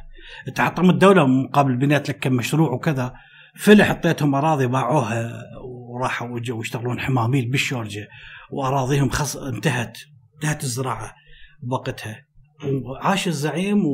انت 0.48 0.60
حطمت 0.60 0.90
الدولة 0.90 1.26
مقابل 1.26 1.76
بنيت 1.76 2.08
لك 2.08 2.18
كم 2.18 2.32
مشروع 2.32 2.70
وكذا. 2.72 3.14
فلح 3.56 3.88
حطيتهم 3.88 4.34
أراضي 4.34 4.66
باعوها 4.66 5.42
وراحوا 5.64 6.28
وجوا 6.28 6.60
يشتغلون 6.60 7.00
حماميل 7.00 7.50
بالشورجة 7.50 8.08
وأراضيهم 8.50 9.10
خص 9.10 9.36
انتهت 9.36 9.98
انتهت 10.34 10.64
الزراعة 10.64 11.14
بوقتها. 11.62 12.29
وعاش 12.64 13.28
الزعيم 13.28 13.84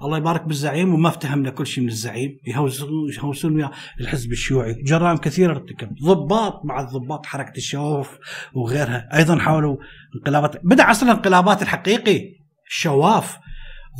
والله 0.00 0.18
يبارك 0.18 0.42
بالزعيم 0.42 0.94
وما 0.94 1.08
افتهمنا 1.08 1.50
كل 1.50 1.66
شيء 1.66 1.84
من 1.84 1.90
الزعيم. 1.90 2.38
يهوسون 2.46 3.70
الحزب 4.00 4.32
الشيوعي. 4.32 4.82
جرائم 4.82 5.16
كثيرة 5.16 5.52
ارتكب 5.52 5.94
ضباط 6.02 6.64
مع 6.64 6.80
الضباط 6.80 7.26
حركة 7.26 7.56
الشوف 7.56 8.18
وغيرها. 8.54 9.08
أيضا 9.16 9.38
حاولوا 9.38 9.76
انقلابات. 10.16 10.64
بدأ 10.64 10.84
عصر 10.84 11.06
الانقلابات 11.06 11.62
الحقيقي. 11.62 12.20
الشواف. 12.66 13.38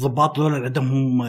ضباط 0.01 0.37
دول 0.37 0.65
عندهم 0.65 1.23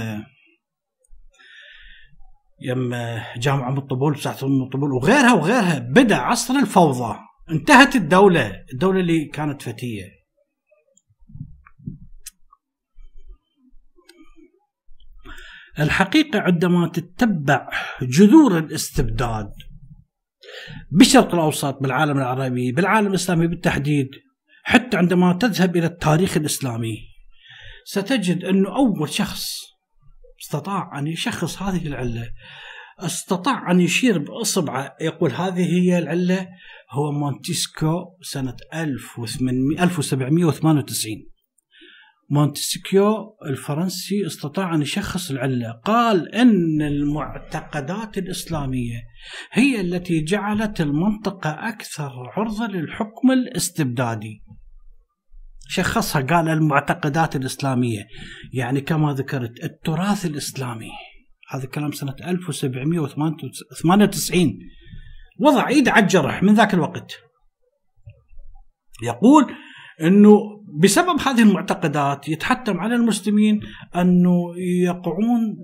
يم 2.61 2.95
جامعة 3.37 3.69
ام 3.69 3.77
الطبول 3.77 4.19
ساعة 4.19 4.37
ام 4.43 4.63
الطبول 4.63 4.91
وغيرها 4.91 5.33
وغيرها. 5.33 5.79
بدأ 5.79 6.15
عصر 6.15 6.53
الفوضى. 6.53 7.17
انتهت 7.51 7.95
الدولة. 7.95 8.63
الدولة 8.73 8.99
اللي 8.99 9.25
كانت 9.25 9.61
فتية. 9.61 10.14
الحقيقة 15.79 16.39
عندما 16.39 16.87
تتبع 16.87 17.69
جذور 18.01 18.57
الاستبداد 18.57 19.51
بالشرق 20.91 21.33
الأوسط 21.33 21.77
بالعالم 21.81 22.17
العربي 22.17 22.71
بالعالم 22.71 23.07
الإسلامي 23.07 23.47
بالتحديد 23.47 24.09
حتى 24.63 24.97
عندما 24.97 25.33
تذهب 25.33 25.75
إلى 25.75 25.85
التاريخ 25.85 26.37
الإسلامي 26.37 26.97
ستجد 27.85 28.43
أنه 28.43 28.75
أول 28.75 29.09
شخص 29.09 29.61
استطاع 30.43 30.99
أن 30.99 31.07
يشخص 31.07 31.61
هذه 31.61 31.87
العلة 31.87 32.29
استطاع 32.99 33.71
أن 33.71 33.79
يشير 33.79 34.17
بإصبعه 34.17 34.95
يقول 35.01 35.31
هذه 35.31 35.65
هي 35.65 35.97
العلة 35.97 36.47
هو 36.91 37.11
مونتسكيو 37.11 38.17
سنة 38.21 38.55
1798 38.73 41.34
مونتسكيو 42.29 43.37
الفرنسي 43.45 44.25
استطاع 44.25 44.75
أن 44.75 44.81
يشخص 44.81 45.31
العلة. 45.31 45.71
قال 45.71 46.35
أن 46.35 46.81
المعتقدات 46.81 48.17
الإسلامية 48.17 49.01
هي 49.51 49.81
التي 49.81 50.23
جعلت 50.23 50.81
المنطقة 50.81 51.49
أكثر 51.49 52.11
عرضة 52.37 52.67
للحكم 52.67 53.31
الاستبدادي. 53.31 54.43
شخصها 55.67 56.21
قال 56.21 56.49
المعتقدات 56.49 57.35
الإسلامية. 57.35 58.07
يعني 58.53 58.81
كما 58.81 59.13
ذكرت 59.13 59.63
التراث 59.63 60.25
الإسلامي. 60.25 60.91
هذا 61.49 61.65
كلام 61.65 61.91
سنة 61.91 62.15
1798 62.27 64.59
وضع 65.39 65.67
ايده 65.67 65.91
على 65.91 66.03
الجرح 66.03 66.43
من 66.43 66.53
ذاك 66.53 66.73
الوقت. 66.73 67.11
يقول 69.03 69.45
إنه 70.01 70.54
بسبب 70.83 71.19
هذه 71.19 71.41
المعتقدات 71.41 72.29
يتحتم 72.29 72.77
على 72.77 72.95
المسلمين 72.95 73.59
أنه 73.95 74.53
يقعون 74.85 75.55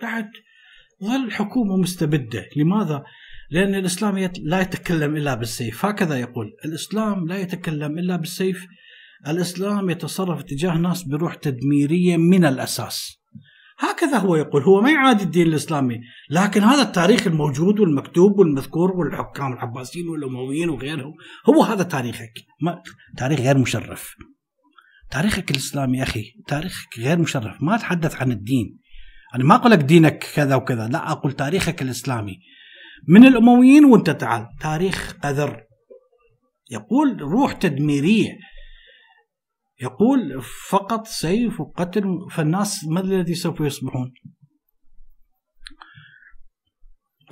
تحت 0.00 0.28
ظل 1.04 1.30
حكومة 1.30 1.76
مستبدة، 1.76 2.44
لماذا؟ 2.56 3.04
لأن 3.50 3.74
الإسلام 3.74 4.30
لا 4.42 4.60
يتكلم 4.60 5.16
إلا 5.16 5.34
بالسيف، 5.34 5.84
هكذا 5.84 6.20
يقول، 6.20 6.52
الإسلام 6.64 7.26
لا 7.26 7.38
يتكلم 7.38 7.98
إلا 7.98 8.16
بالسيف، 8.16 8.66
الإسلام 9.28 9.90
يتصرف 9.90 10.42
تجاه 10.42 10.78
ناس 10.78 11.02
بروح 11.02 11.34
تدميرية 11.34 12.16
من 12.16 12.44
الأساس. 12.44 13.17
هكذا 13.78 14.18
هو 14.18 14.36
يقول 14.36 14.62
هو 14.62 14.80
ما 14.80 14.90
يعادي 14.90 15.24
الدين 15.24 15.46
الإسلامي 15.46 16.00
لكن 16.30 16.62
هذا 16.62 16.82
التاريخ 16.82 17.26
الموجود 17.26 17.80
والمكتوب 17.80 18.38
والمذكور 18.38 18.90
والحكام 18.90 19.52
العباسيين 19.52 20.08
والأمويين 20.08 20.68
وغيرهم 20.68 21.14
هو 21.48 21.62
هذا 21.62 21.82
تاريخك 21.82 22.32
ما 22.62 22.82
تاريخ 23.16 23.40
غير 23.40 23.58
مشرف. 23.58 24.14
تاريخك 25.10 25.50
الإسلامي 25.50 26.02
أخي 26.02 26.24
تاريخك 26.46 26.98
غير 26.98 27.18
مشرف 27.18 27.62
ما 27.62 27.74
اتحدث 27.74 28.22
عن 28.22 28.32
الدين. 28.32 28.78
أنا 29.34 29.44
ما 29.44 29.54
أقول 29.54 29.70
لك 29.70 29.78
دينك 29.78 30.26
كذا 30.34 30.54
وكذا 30.54 30.88
لا 30.88 31.12
أقول 31.12 31.32
تاريخك 31.32 31.82
الإسلامي. 31.82 32.38
من 33.08 33.26
الأمويين 33.26 33.84
وأنت 33.84 34.10
تعال 34.10 34.46
تاريخ 34.60 35.16
قذر. 35.22 35.62
يقول 36.70 37.20
روح 37.20 37.52
تدميرية. 37.52 38.38
يقول 39.82 40.42
فقط 40.68 41.06
سيف 41.06 41.60
وقتل 41.60 42.04
فالناس 42.30 42.84
ما 42.84 43.00
الذي 43.00 43.34
سوف 43.34 43.60
يصبحون؟ 43.60 44.12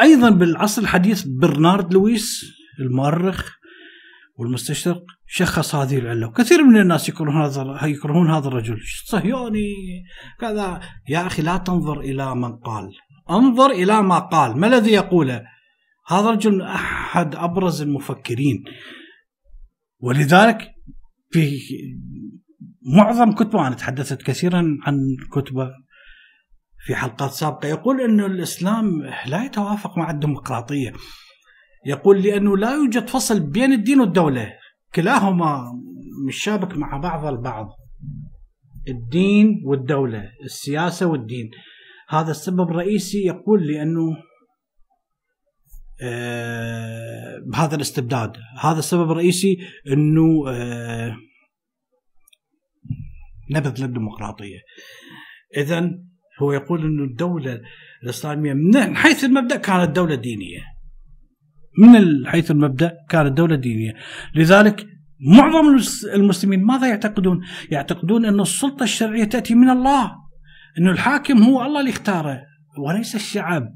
أيضا 0.00 0.30
بالعصر 0.30 0.82
الحديث 0.82 1.24
برنارد 1.26 1.94
لويس 1.94 2.44
المؤرخ 2.80 3.56
والمستشرق 4.36 5.02
شخص 5.26 5.74
هذه 5.74 5.98
العلة. 5.98 6.26
وكثير 6.26 6.64
من 6.64 6.80
الناس 6.80 7.08
يكرهون 7.08 7.42
هذا 7.42 7.86
يكرهون 7.86 8.30
هذا 8.30 8.48
الرجل. 8.48 8.78
صهيوني؟ 9.06 9.74
كذا. 10.40 10.80
يا 11.08 11.26
أخي 11.26 11.42
لا 11.42 11.56
تنظر 11.56 12.00
إلى 12.00 12.34
من 12.34 12.56
قال. 12.56 12.90
أنظر 13.30 13.70
إلى 13.70 14.02
ما 14.02 14.18
قال. 14.18 14.58
ما 14.58 14.66
الذي 14.66 14.90
يقوله؟ 14.90 15.42
هذا 16.08 16.28
الرجل 16.28 16.62
أحد 16.62 17.34
أبرز 17.34 17.82
المفكرين. 17.82 18.64
ولذلك 19.98 20.74
في 21.30 21.58
معظم 22.94 23.32
كتبه 23.32 23.66
أنا 23.66 23.74
تحدثت 23.74 24.22
كثيرا 24.22 24.78
عن 24.82 24.98
كتبه 25.32 25.70
في 26.86 26.94
حلقات 26.94 27.30
سابقة 27.30 27.68
يقول 27.68 28.00
إنه 28.00 28.26
الإسلام 28.26 29.02
لا 29.26 29.44
يتوافق 29.44 29.98
مع 29.98 30.10
الديمقراطية. 30.10 30.92
يقول 31.86 32.22
لأنه 32.22 32.56
لا 32.56 32.74
يوجد 32.74 33.08
فصل 33.08 33.40
بين 33.40 33.72
الدين 33.72 34.00
والدولة 34.00 34.52
كلاهما 34.94 35.64
مشابك 36.26 36.76
مع 36.76 36.96
بعض 36.96 37.24
البعض. 37.24 37.68
الدين 38.88 39.62
والدولة 39.64 40.30
السياسة 40.44 41.06
والدين. 41.06 41.50
هذا 42.08 42.30
السبب 42.30 42.70
الرئيسي 42.70 43.18
يقول 43.18 43.66
لأنه 43.66 44.16
آه 46.02 47.38
بهذا 47.46 47.76
الاستبداد. 47.76 48.36
هذا 48.60 48.78
السبب 48.78 49.10
الرئيسي 49.10 49.58
أنه 49.92 50.48
آه 50.48 51.16
نبذ 53.50 53.82
للديمقراطية 53.82 54.58
إذا 55.56 55.90
هو 56.42 56.52
يقول 56.52 56.80
أنه 56.80 57.04
الدولة 57.04 57.60
الإسلامية 58.02 58.52
من 58.52 58.96
حيث 58.96 59.24
المبدأ 59.24 59.56
كانت 59.56 59.96
دولة 59.96 60.14
دينية. 60.14 60.60
من 61.78 62.26
حيث 62.26 62.50
المبدأ 62.50 62.92
كانت 63.08 63.36
دولة 63.36 63.56
دينية. 63.56 63.92
لذلك 64.34 64.86
معظم 65.20 65.78
المسلمين 66.14 66.64
ماذا 66.64 66.88
يعتقدون؟ 66.88 67.40
يعتقدون 67.70 68.24
أن 68.24 68.40
السلطة 68.40 68.82
الشرعية 68.82 69.24
تأتي 69.24 69.54
من 69.54 69.70
الله. 69.70 70.12
أن 70.78 70.88
الحاكم 70.88 71.42
هو 71.42 71.64
الله 71.64 71.80
اللي 71.80 71.90
اختاره 71.90 72.42
وليس 72.86 73.14
الشعب. 73.14 73.74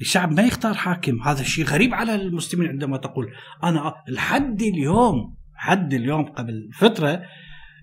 الشعب 0.00 0.32
ما 0.32 0.42
يختار 0.42 0.74
حاكم. 0.74 1.22
هذا 1.22 1.40
الشيء 1.40 1.64
غريب 1.64 1.94
على 1.94 2.14
المسلمين 2.14 2.68
عندما 2.68 2.96
تقول 2.96 3.26
أنا 3.64 3.94
لحد 4.08 4.62
اليوم 4.62 5.36
حد 5.54 5.94
اليوم 5.94 6.24
قبل 6.24 6.70
فترة 6.74 7.22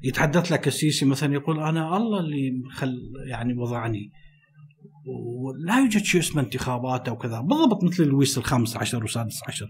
يتحدث 0.03 0.51
لك 0.51 0.67
السيسي 0.67 1.05
مثلا 1.05 1.33
يقول 1.33 1.59
أنا 1.59 1.97
الله 1.97 2.19
اللي 2.19 2.63
خل 2.71 2.93
يعني 3.27 3.53
وضعني. 3.53 4.11
ولا 5.05 5.79
يوجد 5.79 6.03
شيء 6.03 6.21
اسمه 6.21 6.41
انتخابات 6.41 7.07
أو 7.07 7.17
كذا. 7.17 7.41
بالضبط 7.41 7.83
مثل 7.83 8.07
لويس 8.07 8.37
الخامس 8.37 8.77
عشر 8.77 9.01
والسادس 9.01 9.41
عشر. 9.47 9.69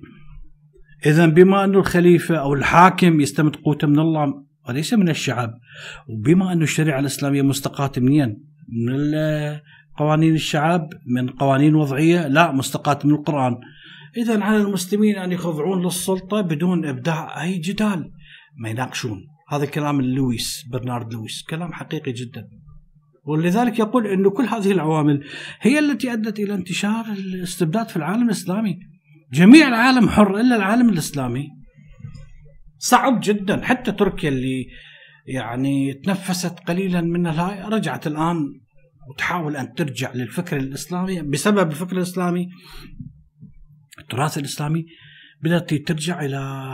اذا 1.06 1.26
بما 1.26 1.64
انه 1.64 1.80
الخليفة 1.80 2.36
أو 2.36 2.54
الحاكم 2.54 3.22
يستمد 3.22 3.56
قوته 3.56 3.88
من 3.88 4.00
الله 4.00 4.34
وليس 4.70 4.94
من 4.94 5.10
الشعب 5.10 5.60
وبما 6.08 6.54
انه 6.54 6.64
الشريعة 6.64 7.00
الإسلامية 7.00 7.42
مستقاة 7.42 7.92
منين؟ 7.98 8.44
من 8.88 9.14
قوانين 9.98 10.34
الشعب 10.34 10.90
من 11.08 11.30
قوانين 11.30 11.76
وضعية 11.76 12.28
لا 12.28 12.52
مستقاة 12.52 13.00
من 13.04 13.12
القرآن. 13.12 13.58
اذا 14.18 14.44
على 14.44 14.58
المسلمين 14.58 15.16
أن 15.18 15.32
يخضعون 15.32 15.84
للسلطة 15.86 16.42
بدون 16.42 16.86
إبداع 16.86 17.44
أي 17.44 17.58
جدال. 17.58 18.12
ما 18.58 18.70
يناقشون. 18.70 19.31
هذا 19.52 19.66
كلام 19.66 20.02
لويس 20.02 20.66
برنارد 20.72 21.14
لويس. 21.14 21.44
كلام 21.50 21.74
حقيقي 21.74 22.12
جدا. 22.12 22.48
ولذلك 23.24 23.80
يقول 23.80 24.08
أن 24.08 24.30
كل 24.30 24.44
هذه 24.44 24.72
العوامل 24.72 25.24
هي 25.62 25.80
التي 25.80 26.14
أدت 26.14 26.40
إلى 26.40 26.54
انتشار 26.54 27.06
الاستبداد 27.06 27.90
في 27.90 27.98
العالم 27.98 28.26
الإسلامي. 28.26 28.80
جميع 29.34 29.68
العالم 29.68 30.10
حر 30.10 30.40
إلا 30.40 30.56
العالم 30.56 30.90
الإسلامي. 30.90 31.48
صعب 32.78 33.20
جدا. 33.24 33.66
حتى 33.66 33.92
تركيا 33.92 34.30
اللي 34.30 34.68
يعني 35.28 35.94
تنفست 35.94 36.60
قليلا 36.60 37.02
من 37.02 37.28
الهاي 37.28 37.64
رجعت 37.64 38.08
الآن 38.08 38.38
وتحاول 39.10 39.56
أن 39.56 39.74
ترجع 39.74 40.14
للفكر 40.14 40.58
الإسلامي. 40.58 41.22
بسبب 41.22 41.72
الفكر 41.72 41.98
الإسلامي 41.98 42.48
التراث 44.00 44.38
الإسلامي 44.38 44.86
بدأت 45.44 45.74
ترجع 45.74 46.26
إلى 46.26 46.72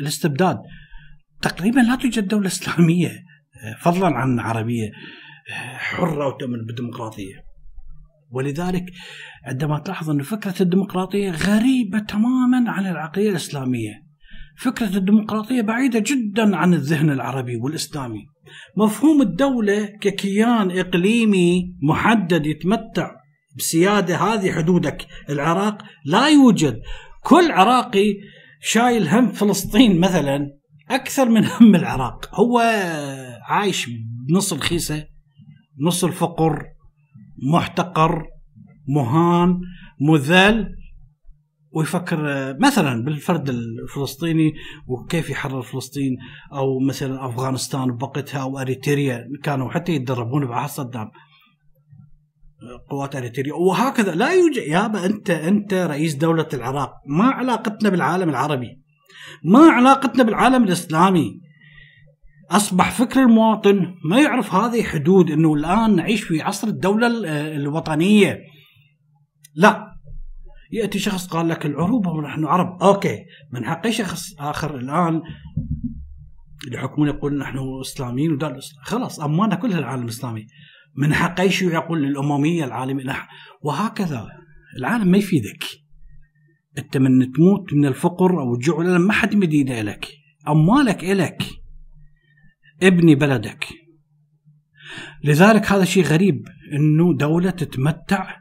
الاستبداد. 0.00 0.58
تقريبا 1.42 1.80
لا 1.80 1.96
توجد 1.96 2.28
دولة 2.28 2.46
إسلامية 2.46 3.24
فضلا 3.80 4.06
عن 4.06 4.40
عربية 4.40 4.90
حرة 5.76 6.26
وتؤمن 6.26 6.64
بالديمقراطية. 6.66 7.34
ولذلك 8.30 8.84
عندما 9.44 9.78
تلاحظ 9.78 10.10
أن 10.10 10.22
فكرة 10.22 10.54
الديمقراطية 10.60 11.30
غريبة 11.30 11.98
تماما 11.98 12.70
عن 12.70 12.86
العقلية 12.86 13.30
الإسلامية. 13.30 14.08
فكرة 14.58 14.96
الديمقراطية 14.96 15.62
بعيدة 15.62 15.98
جدا 15.98 16.56
عن 16.56 16.74
الذهن 16.74 17.10
العربي 17.10 17.56
والإسلامي. 17.56 18.26
مفهوم 18.76 19.22
الدولة 19.22 19.84
ككيان 19.84 20.70
إقليمي 20.70 21.76
محدد 21.82 22.46
يتمتع 22.46 23.10
بسيادة 23.56 24.16
هذه 24.16 24.52
حدودك 24.52 25.06
العراق 25.30 25.82
لا 26.04 26.28
يوجد. 26.28 26.80
كل 27.22 27.50
عراقي 27.50 28.14
شايل 28.60 29.08
هم 29.08 29.28
فلسطين 29.28 30.00
مثلا 30.00 30.57
أكثر 30.90 31.28
من 31.28 31.44
هم 31.44 31.74
العراق. 31.74 32.34
هو 32.34 32.58
عايش 33.42 33.90
بنص 34.28 34.52
الخيسة 34.52 35.06
نص 35.80 36.04
الفقر 36.04 36.64
محتقر 37.52 38.24
مهان 38.88 39.60
مذل. 40.00 40.74
ويفكر 41.72 42.18
مثلا 42.60 43.04
بالفرد 43.04 43.48
الفلسطيني 43.48 44.52
وكيف 44.86 45.30
يحرر 45.30 45.62
فلسطين 45.62 46.16
أو 46.52 46.78
مثلا 46.80 47.28
أفغانستان 47.28 47.86
بوقتها 47.86 48.42
أو 48.42 48.58
أريتريا 48.58 49.24
كانوا 49.42 49.70
حتى 49.70 49.92
يتدربون 49.92 50.46
بعهد 50.46 50.68
صدام 50.68 51.10
قوات 52.90 53.16
أريتريا. 53.16 53.54
وهكذا 53.54 54.14
لا 54.14 54.32
يوجد 54.32 54.62
يابا 54.62 55.06
أنت 55.06 55.30
أنت 55.30 55.74
رئيس 55.74 56.14
دولة 56.14 56.48
العراق 56.54 56.92
ما 57.06 57.24
علاقتنا 57.24 57.90
بالعالم 57.90 58.28
العربي. 58.28 58.82
ما 59.44 59.58
علاقتنا 59.58 60.22
بالعالم 60.22 60.64
الإسلامي. 60.64 61.40
أصبح 62.50 62.90
فكر 62.90 63.22
المواطن 63.22 63.94
ما 64.10 64.20
يعرف 64.20 64.54
هذه 64.54 64.82
حدود 64.82 65.30
إنه 65.30 65.54
الآن 65.54 65.96
نعيش 65.96 66.22
في 66.22 66.42
عصر 66.42 66.68
الدولة 66.68 67.06
الوطنية. 67.56 68.38
لا. 69.54 69.88
يأتي 70.72 70.98
شخص 70.98 71.26
قال 71.26 71.48
لك 71.48 71.66
العروبه 71.66 72.10
ونحن 72.10 72.44
عرب. 72.44 72.82
أوكي. 72.82 73.24
من 73.52 73.64
حق 73.64 73.88
شخص 73.88 74.40
آخر 74.40 74.76
الآن 74.76 75.22
يحكمون 76.72 77.08
يقول 77.08 77.38
نحن 77.38 77.58
إسلاميين 77.80 78.32
ودار 78.32 78.58
خلاص. 78.82 79.20
امانا 79.20 79.54
كلها 79.54 79.78
العالم 79.78 80.02
الإسلامي. 80.02 80.46
من 80.96 81.14
حق 81.14 81.46
شيء 81.46 81.72
يقول 81.72 82.04
الامميه 82.04 82.64
العالمية. 82.64 83.26
وهكذا. 83.62 84.28
العالم 84.78 85.08
ما 85.08 85.18
يفيدك. 85.18 85.64
إنت 86.78 86.96
من 86.96 87.32
تموت 87.32 87.74
من 87.74 87.86
الفقر 87.86 88.40
أو 88.40 88.54
الجوع 88.54 88.98
ما 88.98 89.12
حد 89.12 89.36
مدينه 89.36 89.82
لك 89.82 90.08
أموالك 90.48 91.04
الك 91.04 91.42
ابني 92.82 93.14
بلدك. 93.14 93.66
لذلك 95.24 95.72
هذا 95.72 95.84
شيء 95.84 96.04
غريب 96.04 96.48
إنه 96.72 97.16
دولة 97.16 97.50
تتمتع 97.50 98.36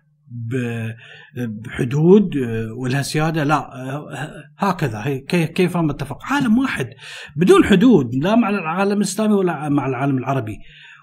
بحدود 1.63 2.29
ولها 2.77 3.01
سيادة 3.01 3.43
لا 3.43 3.69
هكذا. 4.57 5.17
كيف 5.29 5.77
نتفق 5.77 6.17
عالم 6.23 6.57
واحد. 6.57 6.89
بدون 7.35 7.63
حدود 7.63 8.15
لا 8.15 8.35
مع 8.35 8.49
العالم 8.49 8.97
الإسلامي 8.97 9.33
ولا 9.33 9.69
مع 9.69 9.87
العالم 9.87 10.17
العربي. 10.17 10.57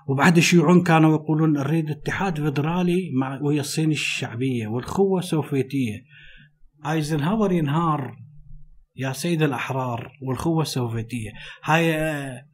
وبعد 0.08 0.36
الشيوعيون 0.36 0.82
كانوا 0.82 1.14
يقولون 1.14 1.52
نريد 1.52 1.90
اتحاد 1.90 2.40
فيدرالي 2.40 3.10
مع 3.14 3.40
وهي 3.42 3.60
الصين 3.60 3.90
الشعبية 3.90 4.66
والخوه 4.66 5.18
السوفيتية. 5.18 6.04
ايزنهاور 6.86 7.52
ينهار 7.52 8.16
يا 8.96 9.12
سيد 9.12 9.42
الأحرار 9.42 10.12
والخوه 10.22 10.62
السوفيتية. 10.62 11.30
هاي 11.64 12.44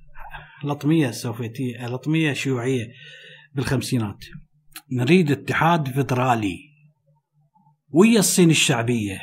لطمية 0.64 1.08
السوفيتية 1.08 1.86
لطمية 1.86 2.32
شيوعية 2.32 2.92
بالخمسينات. 3.54 4.24
نريد 4.92 5.30
اتحاد 5.30 5.88
فيدرالي 5.92 6.58
ويا 7.90 8.18
الصين 8.18 8.50
الشعبية 8.50 9.18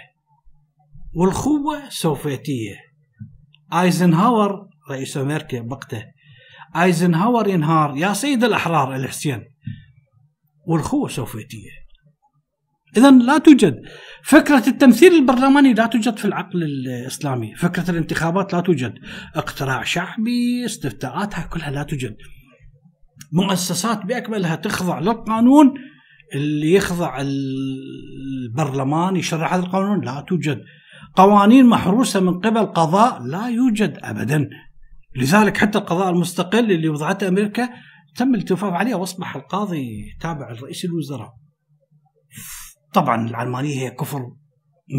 والخوه 1.16 1.90
سوفيتيه 1.90 2.76
ايزنهاور 3.74 4.68
رئيس 4.92 5.18
أمريكا 5.18 5.62
وقته 5.62 6.06
ايزنهاور 6.76 7.48
ينهار 7.48 7.98
يا 7.98 8.14
سيد 8.14 8.44
الأحرار 8.44 8.96
الحسين 8.96 9.44
والخوه 10.68 11.10
سوفيتيه 11.10 11.70
اذا 12.98 13.12
لا 13.12 13.38
توجد 13.38 13.82
فكرة 14.24 14.64
التمثيل 14.68 15.14
البرلماني 15.14 15.74
لا 15.74 15.86
توجد 15.86 16.18
في 16.18 16.26
العقل 16.26 16.64
الإسلامي، 16.64 17.56
فكرة 17.56 17.92
الانتخابات 17.92 18.54
لا 18.54 18.60
توجد، 18.60 18.94
اقتراع 19.36 19.84
شعبي، 19.84 20.66
استفتاءاتها 20.66 21.50
كلها 21.54 21.72
لا 21.72 21.84
توجد. 21.84 22.16
مؤسسات 23.32 24.06
بأكملها 24.06 24.56
تخضع 24.56 25.00
للقانون 25.00 25.74
اللي 26.36 26.74
يخضع 26.74 27.22
البرلمان 27.22 29.16
يشرع 29.16 29.56
هذا 29.56 29.64
القانون 29.64 30.06
لا 30.06 30.26
توجد. 30.28 30.62
قوانين 31.16 31.66
محروسة 31.66 32.20
من 32.20 32.40
قبل 32.40 32.66
قضاء 32.66 33.24
لا 33.24 33.48
يوجد 33.48 33.98
ابدا. 34.02 34.50
لذلك 35.16 35.58
حتى 35.58 35.78
القضاء 35.78 36.10
المستقل 36.10 36.72
اللي 36.72 36.90
وضعته 36.90 37.28
أمريكا 37.28 37.70
تم 38.16 38.36
الالتفاف 38.36 38.74
عليه 38.74 38.96
وأصبح 38.96 39.36
القاضي 39.36 39.90
تابع 40.22 40.52
لرئيس 40.52 40.86
الوزراء. 40.86 41.34
طبعا 42.94 43.28
العلمانية 43.28 43.76
هي 43.76 43.90
كفر 43.90 44.32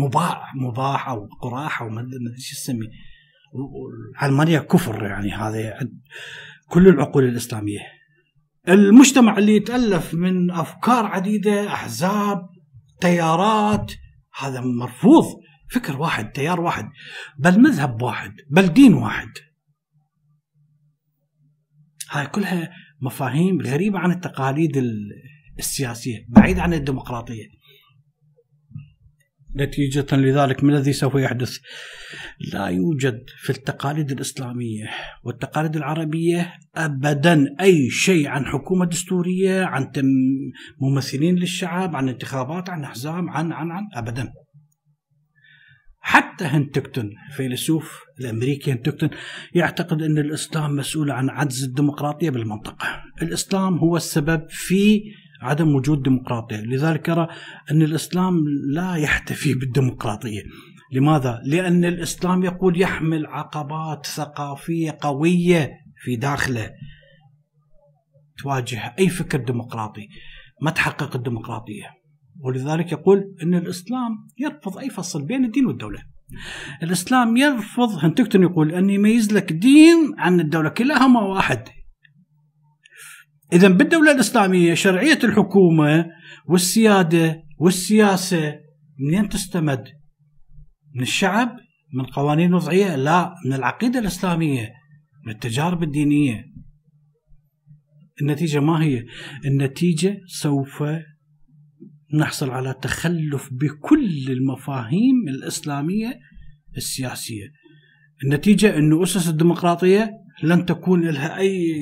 مباح 0.04 0.54
مباح 0.54 1.08
أو 1.08 1.28
قراح 1.42 1.82
أو 1.82 1.88
ما 1.88 2.00
أدري 2.00 2.34
إيش 2.36 2.50
تسمي 2.50 2.86
العلمانيه 4.14 4.58
كفر 4.58 5.04
يعني 5.04 5.32
هذا 5.32 5.78
كل 6.68 6.88
العقول 6.88 7.24
الإسلامية. 7.24 7.80
المجتمع 8.68 9.38
اللي 9.38 9.56
يتألف 9.56 10.14
من 10.14 10.50
أفكار 10.50 11.06
عديدة 11.06 11.68
أحزاب 11.72 12.48
تيارات 13.00 13.92
هذا 14.38 14.60
مرفوض. 14.60 15.24
فكر 15.70 16.00
واحد 16.00 16.32
تيار 16.32 16.60
واحد 16.60 16.88
بل 17.38 17.60
مذهب 17.60 18.02
واحد 18.02 18.32
بل 18.50 18.66
دين 18.66 18.94
واحد. 18.94 19.28
هاي 22.10 22.26
كلها 22.26 22.70
مفاهيم 23.00 23.60
غريبة 23.60 23.98
عن 23.98 24.10
التقاليد 24.10 24.82
السياسية 25.58 26.26
بعيده 26.28 26.62
عن 26.62 26.74
الديمقراطية. 26.74 27.57
نتيجة 29.60 30.16
لذلك 30.16 30.64
ما 30.64 30.72
الذي 30.72 30.92
سوف 30.92 31.14
يحدث؟ 31.14 31.58
لا 32.52 32.66
يوجد 32.66 33.22
في 33.36 33.50
التقاليد 33.50 34.10
الإسلامية 34.10 34.90
والتقاليد 35.24 35.76
العربية 35.76 36.54
أبدا 36.76 37.46
أي 37.60 37.90
شيء 37.90 38.28
عن 38.28 38.44
حكومة 38.46 38.86
دستورية 38.86 39.64
عن 39.64 39.92
ممثلين 40.80 41.34
للشعب 41.34 41.96
عن 41.96 42.08
انتخابات 42.08 42.70
عن 42.70 42.84
أحزاب 42.84 43.24
عن 43.28 43.52
عن 43.52 43.70
عن 43.70 43.82
أبدا 43.94 44.32
حتى 46.00 46.44
هنتكتون 46.44 47.10
فيلسوف 47.36 48.00
الأمريكي 48.20 48.72
هنتكتون 48.72 49.10
يعتقد 49.54 50.02
أن 50.02 50.18
الإسلام 50.18 50.76
مسؤول 50.76 51.10
عن 51.10 51.30
عجز 51.30 51.64
الديمقراطية 51.64 52.30
بالمنطقة. 52.30 53.02
الإسلام 53.22 53.78
هو 53.78 53.96
السبب 53.96 54.46
في 54.48 55.02
عدم 55.42 55.74
وجود 55.74 56.02
ديمقراطية، 56.02 56.56
لذلك 56.56 57.08
يرى 57.08 57.28
أن 57.70 57.82
الإسلام 57.82 58.34
لا 58.72 58.94
يحتفي 58.94 59.54
بالديمقراطية. 59.54 60.42
لماذا؟ 60.92 61.40
لأن 61.44 61.84
الإسلام 61.84 62.44
يقول 62.44 62.80
يحمل 62.80 63.26
عقبات 63.26 64.06
ثقافية 64.06 64.98
قوية 65.00 65.70
في 66.04 66.16
داخله 66.16 66.70
تواجه 68.42 68.94
أي 68.98 69.08
فكر 69.08 69.38
ديمقراطي 69.38 70.08
ما 70.62 70.70
تحقق 70.70 71.16
الديمقراطية. 71.16 71.84
ولذلك 72.40 72.92
يقول 72.92 73.34
أن 73.42 73.54
الإسلام 73.54 74.10
يرفض 74.38 74.78
أي 74.78 74.90
فصل 74.90 75.26
بين 75.26 75.44
الدين 75.44 75.66
والدولة. 75.66 76.02
الإسلام 76.82 77.36
يرفض 77.36 78.04
هنتكتون 78.04 78.42
يقول 78.42 78.74
أن 78.74 78.90
يميز 78.90 79.32
لك 79.32 79.52
دين 79.52 80.14
عن 80.18 80.40
الدولة 80.40 80.68
كلاهما 80.68 81.20
واحد. 81.20 81.68
اذا 83.52 83.68
بالدولة 83.68 84.12
الإسلامية 84.12 84.74
شرعية 84.74 85.18
الحكومة 85.24 86.06
والسيادة 86.46 87.42
والسياسة 87.58 88.60
منين 88.98 89.28
تستمد؟ 89.28 89.84
من 90.94 91.02
الشعب؟ 91.02 91.56
من 91.94 92.04
قوانين 92.04 92.54
وضعية؟ 92.54 92.96
لا 92.96 93.34
من 93.46 93.52
العقيدة 93.52 93.98
الإسلامية 93.98 94.68
من 95.26 95.32
التجارب 95.32 95.82
الدينية. 95.82 96.44
النتيجة 98.22 98.60
ما 98.60 98.82
هي؟ 98.82 99.04
النتيجة 99.44 100.20
سوف 100.26 100.84
نحصل 102.14 102.50
على 102.50 102.74
تخلف 102.82 103.48
بكل 103.52 104.30
المفاهيم 104.30 105.28
الإسلامية 105.28 106.20
السياسية 106.76 107.52
النتيجة 108.24 108.78
أن 108.78 109.02
أسس 109.02 109.28
الديمقراطية 109.28 110.10
لن 110.42 110.66
تكون 110.66 111.08
لها 111.10 111.38
أي 111.38 111.74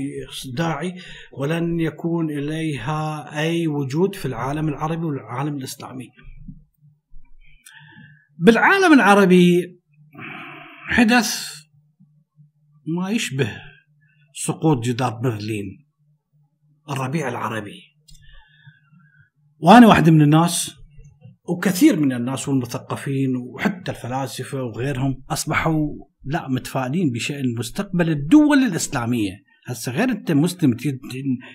داعي 0.54 0.94
ولن 1.32 1.80
يكون 1.80 2.30
إليها 2.30 3.30
أي 3.38 3.66
وجود 3.66 4.14
في 4.14 4.26
العالم 4.26 4.68
العربي 4.68 5.04
والعالم 5.04 5.57
الإسلامي. 5.57 6.09
بالعالم 8.38 8.92
العربي 8.92 9.78
حدث 10.88 11.57
ما 12.86 13.11
يشبه 13.11 13.62
سقوط 14.34 14.84
جدار 14.84 15.14
برلين 15.14 15.86
الربيع 16.90 17.28
العربي. 17.28 17.82
وأنا 19.59 19.86
واحد 19.86 20.11
من 20.11 20.22
الناس 20.22 20.76
وكثير 21.48 22.00
من 22.00 22.12
الناس 22.12 22.48
والمثقفين 22.48 23.36
وحتى 23.36 23.90
الفلاسفة 23.90 24.62
وغيرهم 24.62 25.22
أصبحوا 25.30 25.88
لا 26.27 26.49
متفائلين 26.49 27.11
بشأن 27.11 27.55
مستقبل 27.59 28.11
الدول 28.11 28.59
الإسلامية. 28.59 29.33
هسه 29.66 29.93
غير 29.93 30.11
أنت 30.11 30.33
مسلم 30.33 30.77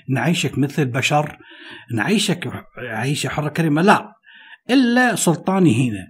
نعيشك 0.09 0.57
مثل 0.57 0.81
البشر 0.81 1.37
نعيشك 1.95 2.65
عيشة 2.77 3.29
حرة 3.29 3.49
كريمة 3.49 3.81
لا. 3.81 4.13
إلا 4.69 5.15
سلطاني 5.15 5.89
هنا. 5.89 6.07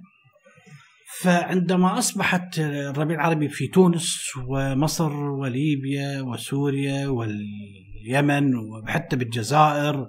فعندما 1.21 1.97
أصبحت 1.97 2.59
الربيع 2.59 3.15
العربي 3.15 3.49
في 3.49 3.67
تونس 3.67 4.31
ومصر 4.47 5.13
وليبيا 5.13 6.21
وسوريا 6.21 7.07
واليمن 7.07 8.55
وحتى 8.55 9.15
بالجزائر 9.15 10.07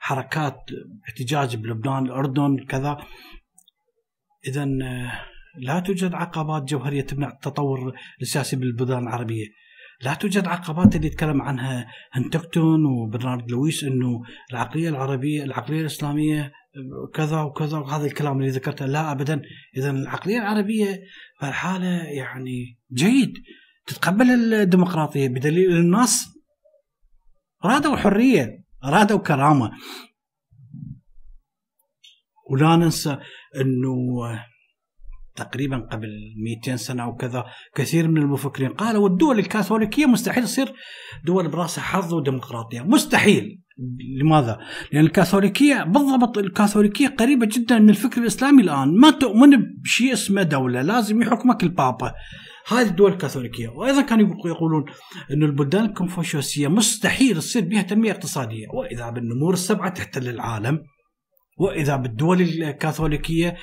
حركات 0.00 0.60
احتجاج 1.08 1.56
بلبنان 1.56 2.04
الأردن 2.06 2.56
كذا 2.68 2.98
اذا 4.46 4.68
لا 5.58 5.80
توجد 5.80 6.14
عقبات 6.14 6.62
جوهرية 6.62 7.02
تمنع 7.02 7.28
التطور 7.28 7.94
السياسي 8.22 8.56
بالبلدان 8.56 9.02
العربية. 9.02 9.46
لا 10.02 10.14
توجد 10.14 10.46
عقبات 10.46 10.96
اللي 10.96 11.06
يتكلم 11.06 11.42
عنها 11.42 11.86
هنتكتون 12.12 12.84
وبرنارد 12.84 13.50
لويس 13.50 13.84
إنه 13.84 14.22
العقلية 14.50 14.88
العربية 14.88 15.44
العقلية 15.44 15.80
الإسلامية 15.80 16.52
كذا 17.14 17.40
وكذا 17.40 17.78
وهذا 17.78 18.06
الكلام 18.06 18.38
اللي 18.38 18.50
ذكرته. 18.50 18.86
لا 18.86 19.12
ابدا. 19.12 19.42
اذا 19.76 19.90
العقلية 19.90 20.38
العربية 20.38 21.02
فالحالة 21.40 22.02
يعني 22.02 22.78
جيد. 22.92 23.32
تتقبل 23.86 24.54
الديمقراطية 24.54 25.28
بدليل 25.28 25.76
الناس 25.76 26.28
رادوا 27.64 27.96
حرية 27.96 28.64
ارادوا 28.84 29.18
كرامة. 29.18 29.72
ولا 32.50 32.76
ننسى 32.76 33.18
إنه 33.60 33.94
تقريبا 35.36 35.76
قبل 35.76 36.08
200 36.56 36.76
سنة 36.76 37.02
أو 37.02 37.16
كذا 37.16 37.44
كثير 37.74 38.08
من 38.08 38.16
المفكرين 38.16 38.68
قالوا 38.68 39.08
الدول 39.08 39.38
الكاثوليكية 39.38 40.06
مستحيل 40.06 40.44
تصير 40.44 40.72
دول 41.24 41.48
براسها 41.48 41.84
حظ 41.84 42.14
وديمقراطية. 42.14 42.80
مستحيل. 42.80 43.60
لماذا؟ 44.20 44.58
لأن 44.92 45.04
الكاثوليكيه 45.04 45.82
بالضبط 45.82 46.38
الكاثوليكية 46.38 47.08
قريبة 47.08 47.48
جدا 47.52 47.78
من 47.78 47.90
الفكر 47.90 48.20
الإسلامي 48.20 48.62
الآن. 48.62 48.96
ما 49.00 49.10
تؤمن 49.10 49.50
بشيء 49.82 50.12
اسمه 50.12 50.42
دولة 50.42 50.82
لازم 50.82 51.22
يحكمك 51.22 51.62
البابا. 51.62 52.12
هذه 52.68 52.88
الدول 52.88 53.12
الكاثوليكية. 53.12 53.68
وأيضا 53.68 54.02
كانوا 54.02 54.36
يقولون 54.46 54.84
أن 55.30 55.42
البلدان 55.42 55.84
الكونفوشيوسية 55.84 56.68
مستحيل 56.68 57.36
تصير 57.36 57.64
بها 57.64 57.82
تنمية 57.82 58.12
اقتصادية. 58.12 58.66
وإذا 58.74 59.10
بالنمور 59.10 59.52
السبعة 59.52 59.88
تحتل 59.88 60.28
العالم 60.28 60.82
وإذا 61.58 61.96
بالدول 61.96 62.40
الكاثوليكية 62.40 63.56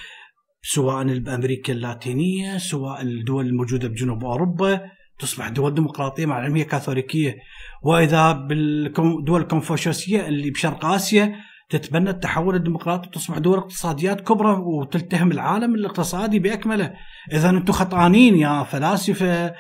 سواء 0.63 1.19
بامريكا 1.19 1.73
اللاتينية 1.73 2.57
سواء 2.57 3.01
الدول 3.01 3.45
الموجودة 3.45 3.87
بجنوب 3.87 4.25
أوروبا 4.25 4.81
تصبح 5.19 5.49
دول 5.49 5.73
ديمقراطية 5.73 6.25
مع 6.25 6.39
العلم 6.39 6.55
هي 6.55 6.63
كاثوليكية. 6.63 7.35
وإذا 7.83 8.31
بالدول 8.31 9.41
الكونفوشيوسيه 9.41 10.27
اللي 10.27 10.51
بشرق 10.51 10.85
آسيا 10.85 11.35
تتبنى 11.69 12.09
التحول 12.09 12.55
الديمقراطي 12.55 13.07
وتصبح 13.07 13.37
دول 13.37 13.57
اقتصاديات 13.57 14.21
كبرى 14.21 14.51
وتلتهم 14.51 15.31
العالم 15.31 15.75
الاقتصادي 15.75 16.39
بأكمله. 16.39 16.93
إذا 17.33 17.49
أنتم 17.49 17.73
خطانين 17.73 18.35
يا 18.35 18.63
فلاسفة 18.63 19.53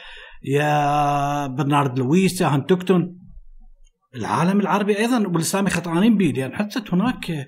يا 0.43 1.47
برنارد 1.47 1.99
لويس 1.99 2.41
يا 2.41 2.47
هنتكتون 2.47 3.17
العالم 4.15 4.59
العربي 4.59 4.97
أيضا 4.97 5.27
والاسلامي 5.27 5.69
خطانين 5.69 6.17
به 6.17 6.25
لأن 6.25 6.55
حدثت 6.55 6.93
هناك 6.93 7.47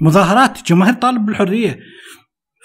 مظاهرات 0.00 0.62
جماهير 0.66 0.94
طالب 0.94 1.26
بالحرية. 1.26 1.78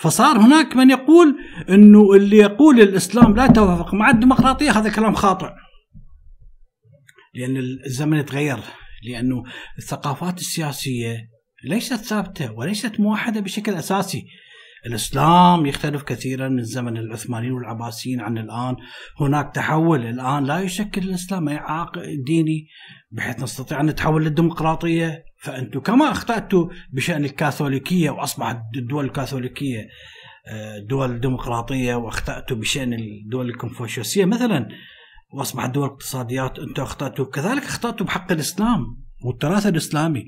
فصار 0.01 0.37
هناك 0.37 0.75
من 0.75 0.89
يقول 0.89 1.35
إنه 1.69 2.13
اللي 2.13 2.37
يقول 2.37 2.81
الإسلام 2.81 3.35
لا 3.35 3.45
يتوافق 3.45 3.93
مع 3.93 4.09
الديمقراطية 4.09 4.71
هذا 4.71 4.89
كلام 4.89 5.15
خاطئ. 5.15 5.49
لأن 7.33 7.57
الزمن 7.57 8.17
يتغير 8.17 8.57
لأنه 9.03 9.43
الثقافات 9.77 10.39
السياسية 10.39 11.17
ليست 11.63 11.95
ثابتة 11.95 12.51
وليست 12.51 12.99
موحدة 12.99 13.39
بشكل 13.39 13.73
أساسي. 13.73 14.25
الإسلام 14.85 15.65
يختلف 15.65 16.03
كثيرا 16.03 16.49
من 16.49 16.63
زمن 16.63 16.97
العثمانيين 16.97 17.53
والعباسيين 17.53 18.21
عن 18.21 18.37
الآن. 18.37 18.75
هناك 19.19 19.55
تحول 19.55 20.05
الآن 20.05 20.43
لا 20.43 20.59
يشكل 20.59 21.01
الإسلام 21.01 21.49
أي 21.49 21.57
عائق 21.57 21.91
ديني 22.25 22.67
بحيث 23.11 23.43
نستطيع 23.43 23.81
أن 23.81 23.85
نتحول 23.85 24.23
للديمقراطية. 24.23 25.23
فانتم 25.41 25.79
كما 25.79 26.11
أخطأتوا 26.11 26.69
بشأن 26.91 27.25
الكاثوليكية 27.25 28.09
وأصبحت 28.09 28.57
الدول 28.77 29.05
الكاثوليكية 29.05 29.87
آه، 30.47 30.79
دول 30.79 31.19
ديمقراطية 31.19 31.95
وأخطأتوا 31.95 32.57
بشأن 32.57 32.93
الدول 32.93 33.49
الكونفوشيوسية 33.49 34.25
مثلا 34.25 34.67
وأصبحت 35.33 35.69
دول 35.69 35.87
اقتصاديات 35.87 36.59
أنتم 36.59 36.83
أخطأتوا 36.83 37.25
كذلك 37.25 37.63
أخطأتوا 37.63 38.05
بحق 38.05 38.31
الإسلام 38.31 38.79
والتراث 39.25 39.67
الإسلامي. 39.67 40.25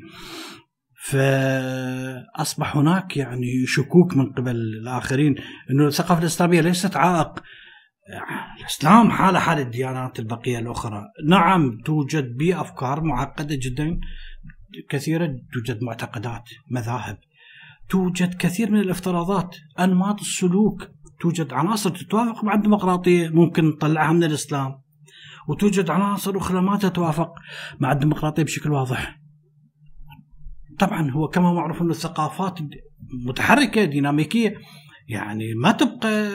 فأصبح 1.06 2.78
هناك 2.78 3.18
يعني 3.18 3.66
شكوك 3.66 4.18
من 4.18 4.34
قبل 4.34 4.56
الآخرين 4.56 5.36
إنه 5.72 5.88
الثقافة 5.88 6.22
الإسلامية 6.22 6.62
ليست 6.62 6.96
عائق. 6.96 7.44
الإسلام 8.60 9.12
حاله 9.12 9.40
حال 9.40 9.60
الديانات 9.60 10.20
البقية 10.20 10.60
الأخرى. 10.60 11.04
نعم 11.30 11.82
توجد 11.86 12.38
بافكار 12.38 13.02
معقدة 13.04 13.56
جدا. 13.62 14.00
كثيرة 14.90 15.36
توجد 15.54 15.84
معتقدات 15.84 16.50
مذاهب. 16.72 17.18
توجد 17.90 18.34
كثير 18.34 18.72
من 18.72 18.80
الافتراضات 18.80 19.56
أنماط 19.80 20.20
السلوك 20.20 20.88
توجد 21.22 21.54
عناصر 21.54 21.90
تتوافق 21.90 22.44
مع 22.44 22.54
الديمقراطية 22.54 23.30
ممكن 23.30 23.66
نطلعها 23.66 24.14
من 24.14 24.24
الإسلام. 24.24 24.82
وتوجد 25.48 25.90
عناصر 25.90 26.38
أخرى 26.38 26.62
ما 26.62 26.78
تتوافق 26.78 27.34
مع 27.80 27.92
الديمقراطية 27.92 28.44
بشكل 28.44 28.72
واضح. 28.72 29.20
طبعا 30.80 31.12
هو 31.12 31.28
كما 31.28 31.54
معروف 31.54 31.82
أن 31.82 31.90
الثقافات 31.90 32.60
متحركة 33.28 33.86
ديناميكية. 33.86 34.56
يعني 35.08 35.54
ما 35.54 35.72
تبقى 35.72 36.32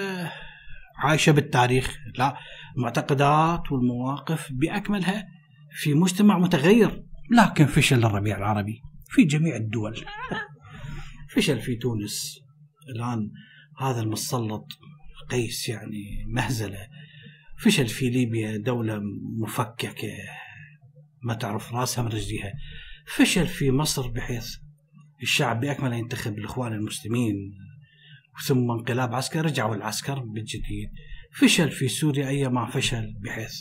عايشة 0.99 1.33
بالتاريخ 1.33 1.97
لا. 2.19 2.37
المعتقدات 2.77 3.73
والمواقف 3.73 4.49
بأكملها 4.53 5.25
في 5.73 5.95
مجتمع 5.95 6.39
متغير. 6.39 7.05
لكن 7.31 7.67
فشل 7.67 8.05
الربيع 8.05 8.39
العربي 8.39 8.83
في 9.09 9.25
جميع 9.25 9.57
الدول. 9.57 10.05
فشل 11.35 11.61
في 11.61 11.77
تونس. 11.77 12.41
الآن 12.97 13.31
هذا 13.81 14.01
المسلط 14.01 14.67
قيس 15.31 15.69
يعني 15.69 16.25
مهزلة. 16.27 16.89
فشل 17.59 17.87
في 17.87 18.11
ليبيا 18.11 18.57
دولة 18.57 19.01
مفككة 19.43 20.09
ما 21.23 21.35
تعرف 21.35 21.73
راسها 21.73 22.05
من 22.05 22.09
رجليها. 22.09 22.53
فشل 23.07 23.47
في 23.47 23.71
مصر 23.71 24.09
بحيث 24.09 24.57
الشعب 25.23 25.61
بأكمله 25.61 25.97
ينتخب 25.97 26.39
الإخوان 26.39 26.73
المسلمين 26.73 27.55
ثم 28.47 28.71
انقلاب 28.71 29.15
عسكري 29.15 29.43
رجعوا 29.43 29.75
العسكر 29.75 30.19
بالجديد 30.19 30.91
فشل 31.33 31.71
في 31.71 31.89
سوريا 31.89 32.29
أي 32.29 32.49
ما 32.49 32.71
فشل 32.71 33.15
بحيث 33.21 33.55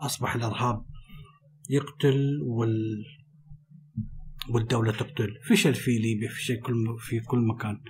أصبح 0.00 0.34
الإرهاب 0.34 0.84
يقتل 1.68 2.40
وال 2.42 3.04
والدولة 4.48 4.92
تقتل. 4.92 5.38
فشل 5.48 5.74
في 5.74 5.98
ليبيا 5.98 6.28
فشل 6.28 6.56
كل 6.60 6.96
في 6.98 7.20
كل 7.20 7.38
مكان. 7.38 7.80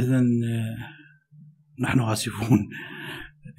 إذا 0.00 0.24
نحن 1.80 2.00
آسفون. 2.00 2.68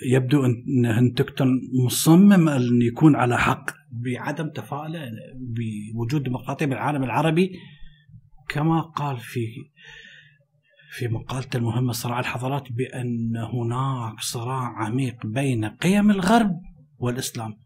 يبدو 0.06 0.46
أن 0.46 0.86
هنتكتون 0.86 1.48
مصمم 1.86 2.50
أن 2.50 2.82
يكون 2.82 3.16
على 3.16 3.38
حق 3.38 3.66
بعدم 3.92 4.50
تفاؤله 4.50 5.12
بوجود 5.36 6.24
ديمقراطية 6.24 6.66
بالعالم 6.66 7.04
العربي 7.04 7.52
كما 8.50 8.82
قال 8.82 9.18
في 9.18 9.48
في 10.92 11.08
مقالته 11.08 11.58
المهمة 11.58 11.92
صراع 11.92 12.20
الحضارات 12.20 12.72
بأن 12.72 13.38
هناك 13.38 14.20
صراع 14.20 14.86
عميق 14.86 15.26
بين 15.26 15.66
قيم 15.66 16.12
الغرب 16.12 16.62
والإسلام. 16.98 17.63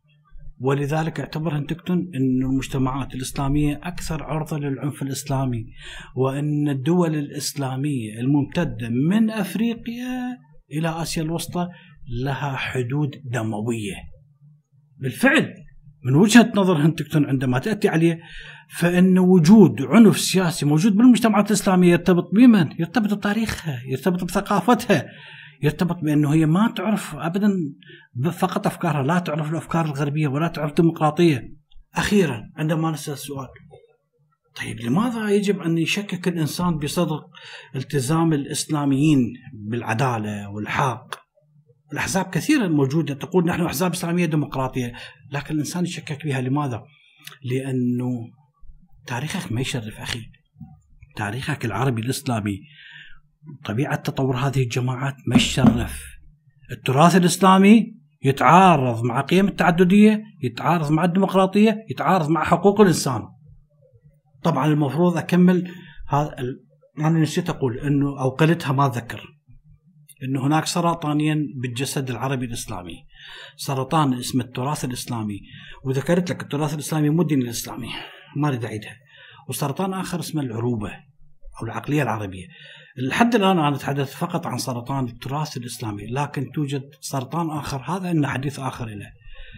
ولذلك 0.60 1.20
اعتبر 1.20 1.58
هنتكتون 1.58 1.98
أن 1.98 2.50
المجتمعات 2.52 3.16
الإسلامية 3.16 3.80
أكثر 3.84 4.24
عرضة 4.24 4.58
للعنف 4.58 5.02
الإسلامي 5.02 5.66
وأن 6.16 6.70
الدول 6.70 7.16
الإسلامية 7.16 8.20
الممتدة 8.20 8.90
من 8.90 9.30
أفريقيا 9.30 10.38
إلى 10.72 11.02
آسيا 11.02 11.24
الوسطى 11.24 11.68
لها 12.24 12.56
حدود 12.56 13.12
دموية 13.26 13.96
بالفعل 14.98 15.54
من 16.06 16.16
وجهة 16.16 16.52
نظر 16.56 16.78
هنتكتون 16.78 17.26
عندما 17.26 17.60
تأتي 17.60 17.90
عليه 17.90 18.20
فإن 18.70 19.20
وجود 19.20 19.82
عنف 19.82 20.20
سياسي 20.20 20.66
موجود 20.66 20.96
بالمجتمعات 20.96 21.48
الإسلامية 21.48 21.92
يرتبط 21.92 22.30
بمن؟ 22.34 22.68
يرتبط 22.80 23.14
بتاريخها 23.14 23.82
يرتبط 23.86 24.24
بثقافتها 24.24 25.06
يرتبط 25.64 25.96
بأنه 25.96 26.34
هي 26.34 26.46
ما 26.46 26.74
تعرف 26.76 27.16
أبدا 27.16 27.52
فقط 28.32 28.68
أفكارها 28.68 29.04
لا 29.04 29.20
تعرف 29.20 29.52
الأفكار 29.52 29.86
الغربية 29.86 30.28
ولا 30.28 30.48
تعرف 30.48 30.70
الديمقراطية. 30.70 31.54
أخيرا 31.96 32.52
عندما 32.56 32.92
نسأل 32.92 33.18
سؤال 33.18 33.48
طيب 34.56 34.80
لماذا 34.80 35.30
يجب 35.30 35.62
أن 35.62 35.78
يشكك 35.78 36.28
الإنسان 36.28 36.78
بصدق 36.78 37.30
التزام 37.76 38.34
الإسلاميين 38.34 39.34
بالعدالة 39.54 40.50
والحق؟ 40.50 41.16
الأحزاب 41.94 42.26
كثيرا 42.26 42.68
موجودة 42.68 43.14
تقول 43.14 43.46
نحن 43.46 43.62
أحزاب 43.62 43.92
إسلامية 43.92 44.26
ديمقراطية 44.26 44.94
لكن 45.32 45.54
الإنسان 45.54 45.84
يشكك 45.84 46.26
بها 46.26 46.42
لماذا؟ 46.42 46.84
لأنه 47.44 48.10
تاريخك 49.08 49.52
ما 49.52 49.62
يشرف 49.62 50.00
أخي. 50.00 50.22
تاريخك 51.16 51.66
العربي 51.66 52.02
الإسلامي 52.02 52.60
طبيعة 53.66 53.96
تطور 53.96 54.36
هذه 54.36 54.64
الجماعات 54.64 55.16
ما 55.28 55.36
يشرف 55.36 56.04
التراث 56.72 57.16
الإسلامي 57.16 57.98
يتعارض 58.24 59.04
مع 59.04 59.22
قيم 59.22 59.48
التعددية 59.48 60.24
يتعارض 60.44 60.92
مع 60.92 61.06
الديمقراطية 61.06 61.86
يتعارض 61.90 62.30
مع 62.30 62.44
حقوق 62.44 62.82
الإنسان. 62.82 63.28
طبعا 64.44 64.68
المفروض 64.68 65.18
أكمل 65.18 65.72
هذا 66.08 66.36
أنا 67.00 67.20
نسيت 67.20 67.50
أقول 67.50 67.80
أنه 67.80 68.22
أو 68.22 68.30
قلتها 68.30 68.74
ما 68.74 68.86
أتذكر. 68.86 69.22
أنه 70.24 70.48
هناك 70.48 70.66
سرطانين 70.66 71.54
بالجسد 71.62 72.10
العربي 72.10 72.46
الإسلامي. 72.46 73.06
سرطان 73.56 74.14
اسمه 74.14 74.44
التراث 74.44 74.86
الإسلامي. 74.86 75.40
وذكرت 75.84 76.32
لك 76.32 76.42
التراث 76.42 76.74
الإسلامي 76.74 77.10
مو 77.10 77.22
الدين 77.22 77.42
الإسلامي. 77.42 77.90
ما 78.38 78.48
أريد 78.48 78.66
أعيدها. 78.66 78.96
وسرطان 79.50 79.94
آخر 79.94 80.20
اسمه 80.20 80.42
العروبة 80.42 80.92
أو 81.62 81.66
العقلية 81.66 82.04
العربية. 82.04 82.48
لحد 82.98 83.36
الآن 83.36 83.60
أنا 83.60 83.76
أتحدث 83.76 84.16
فقط 84.16 84.48
عن 84.48 84.58
سرطان 84.58 85.06
التراث 85.06 85.58
الإسلامي 85.58 86.08
لكن 86.08 86.52
توجد 86.52 86.90
سرطان 87.02 87.50
آخر 87.50 87.78
هذا 87.78 88.12
إن 88.12 88.28
حديث 88.28 88.60
آخر 88.60 88.86
له 88.86 89.12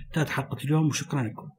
انتهت 0.08 0.30
حلقة 0.30 0.58
اليوم 0.64 0.88
وشكرا 0.88 1.24
لكم. 1.24 1.50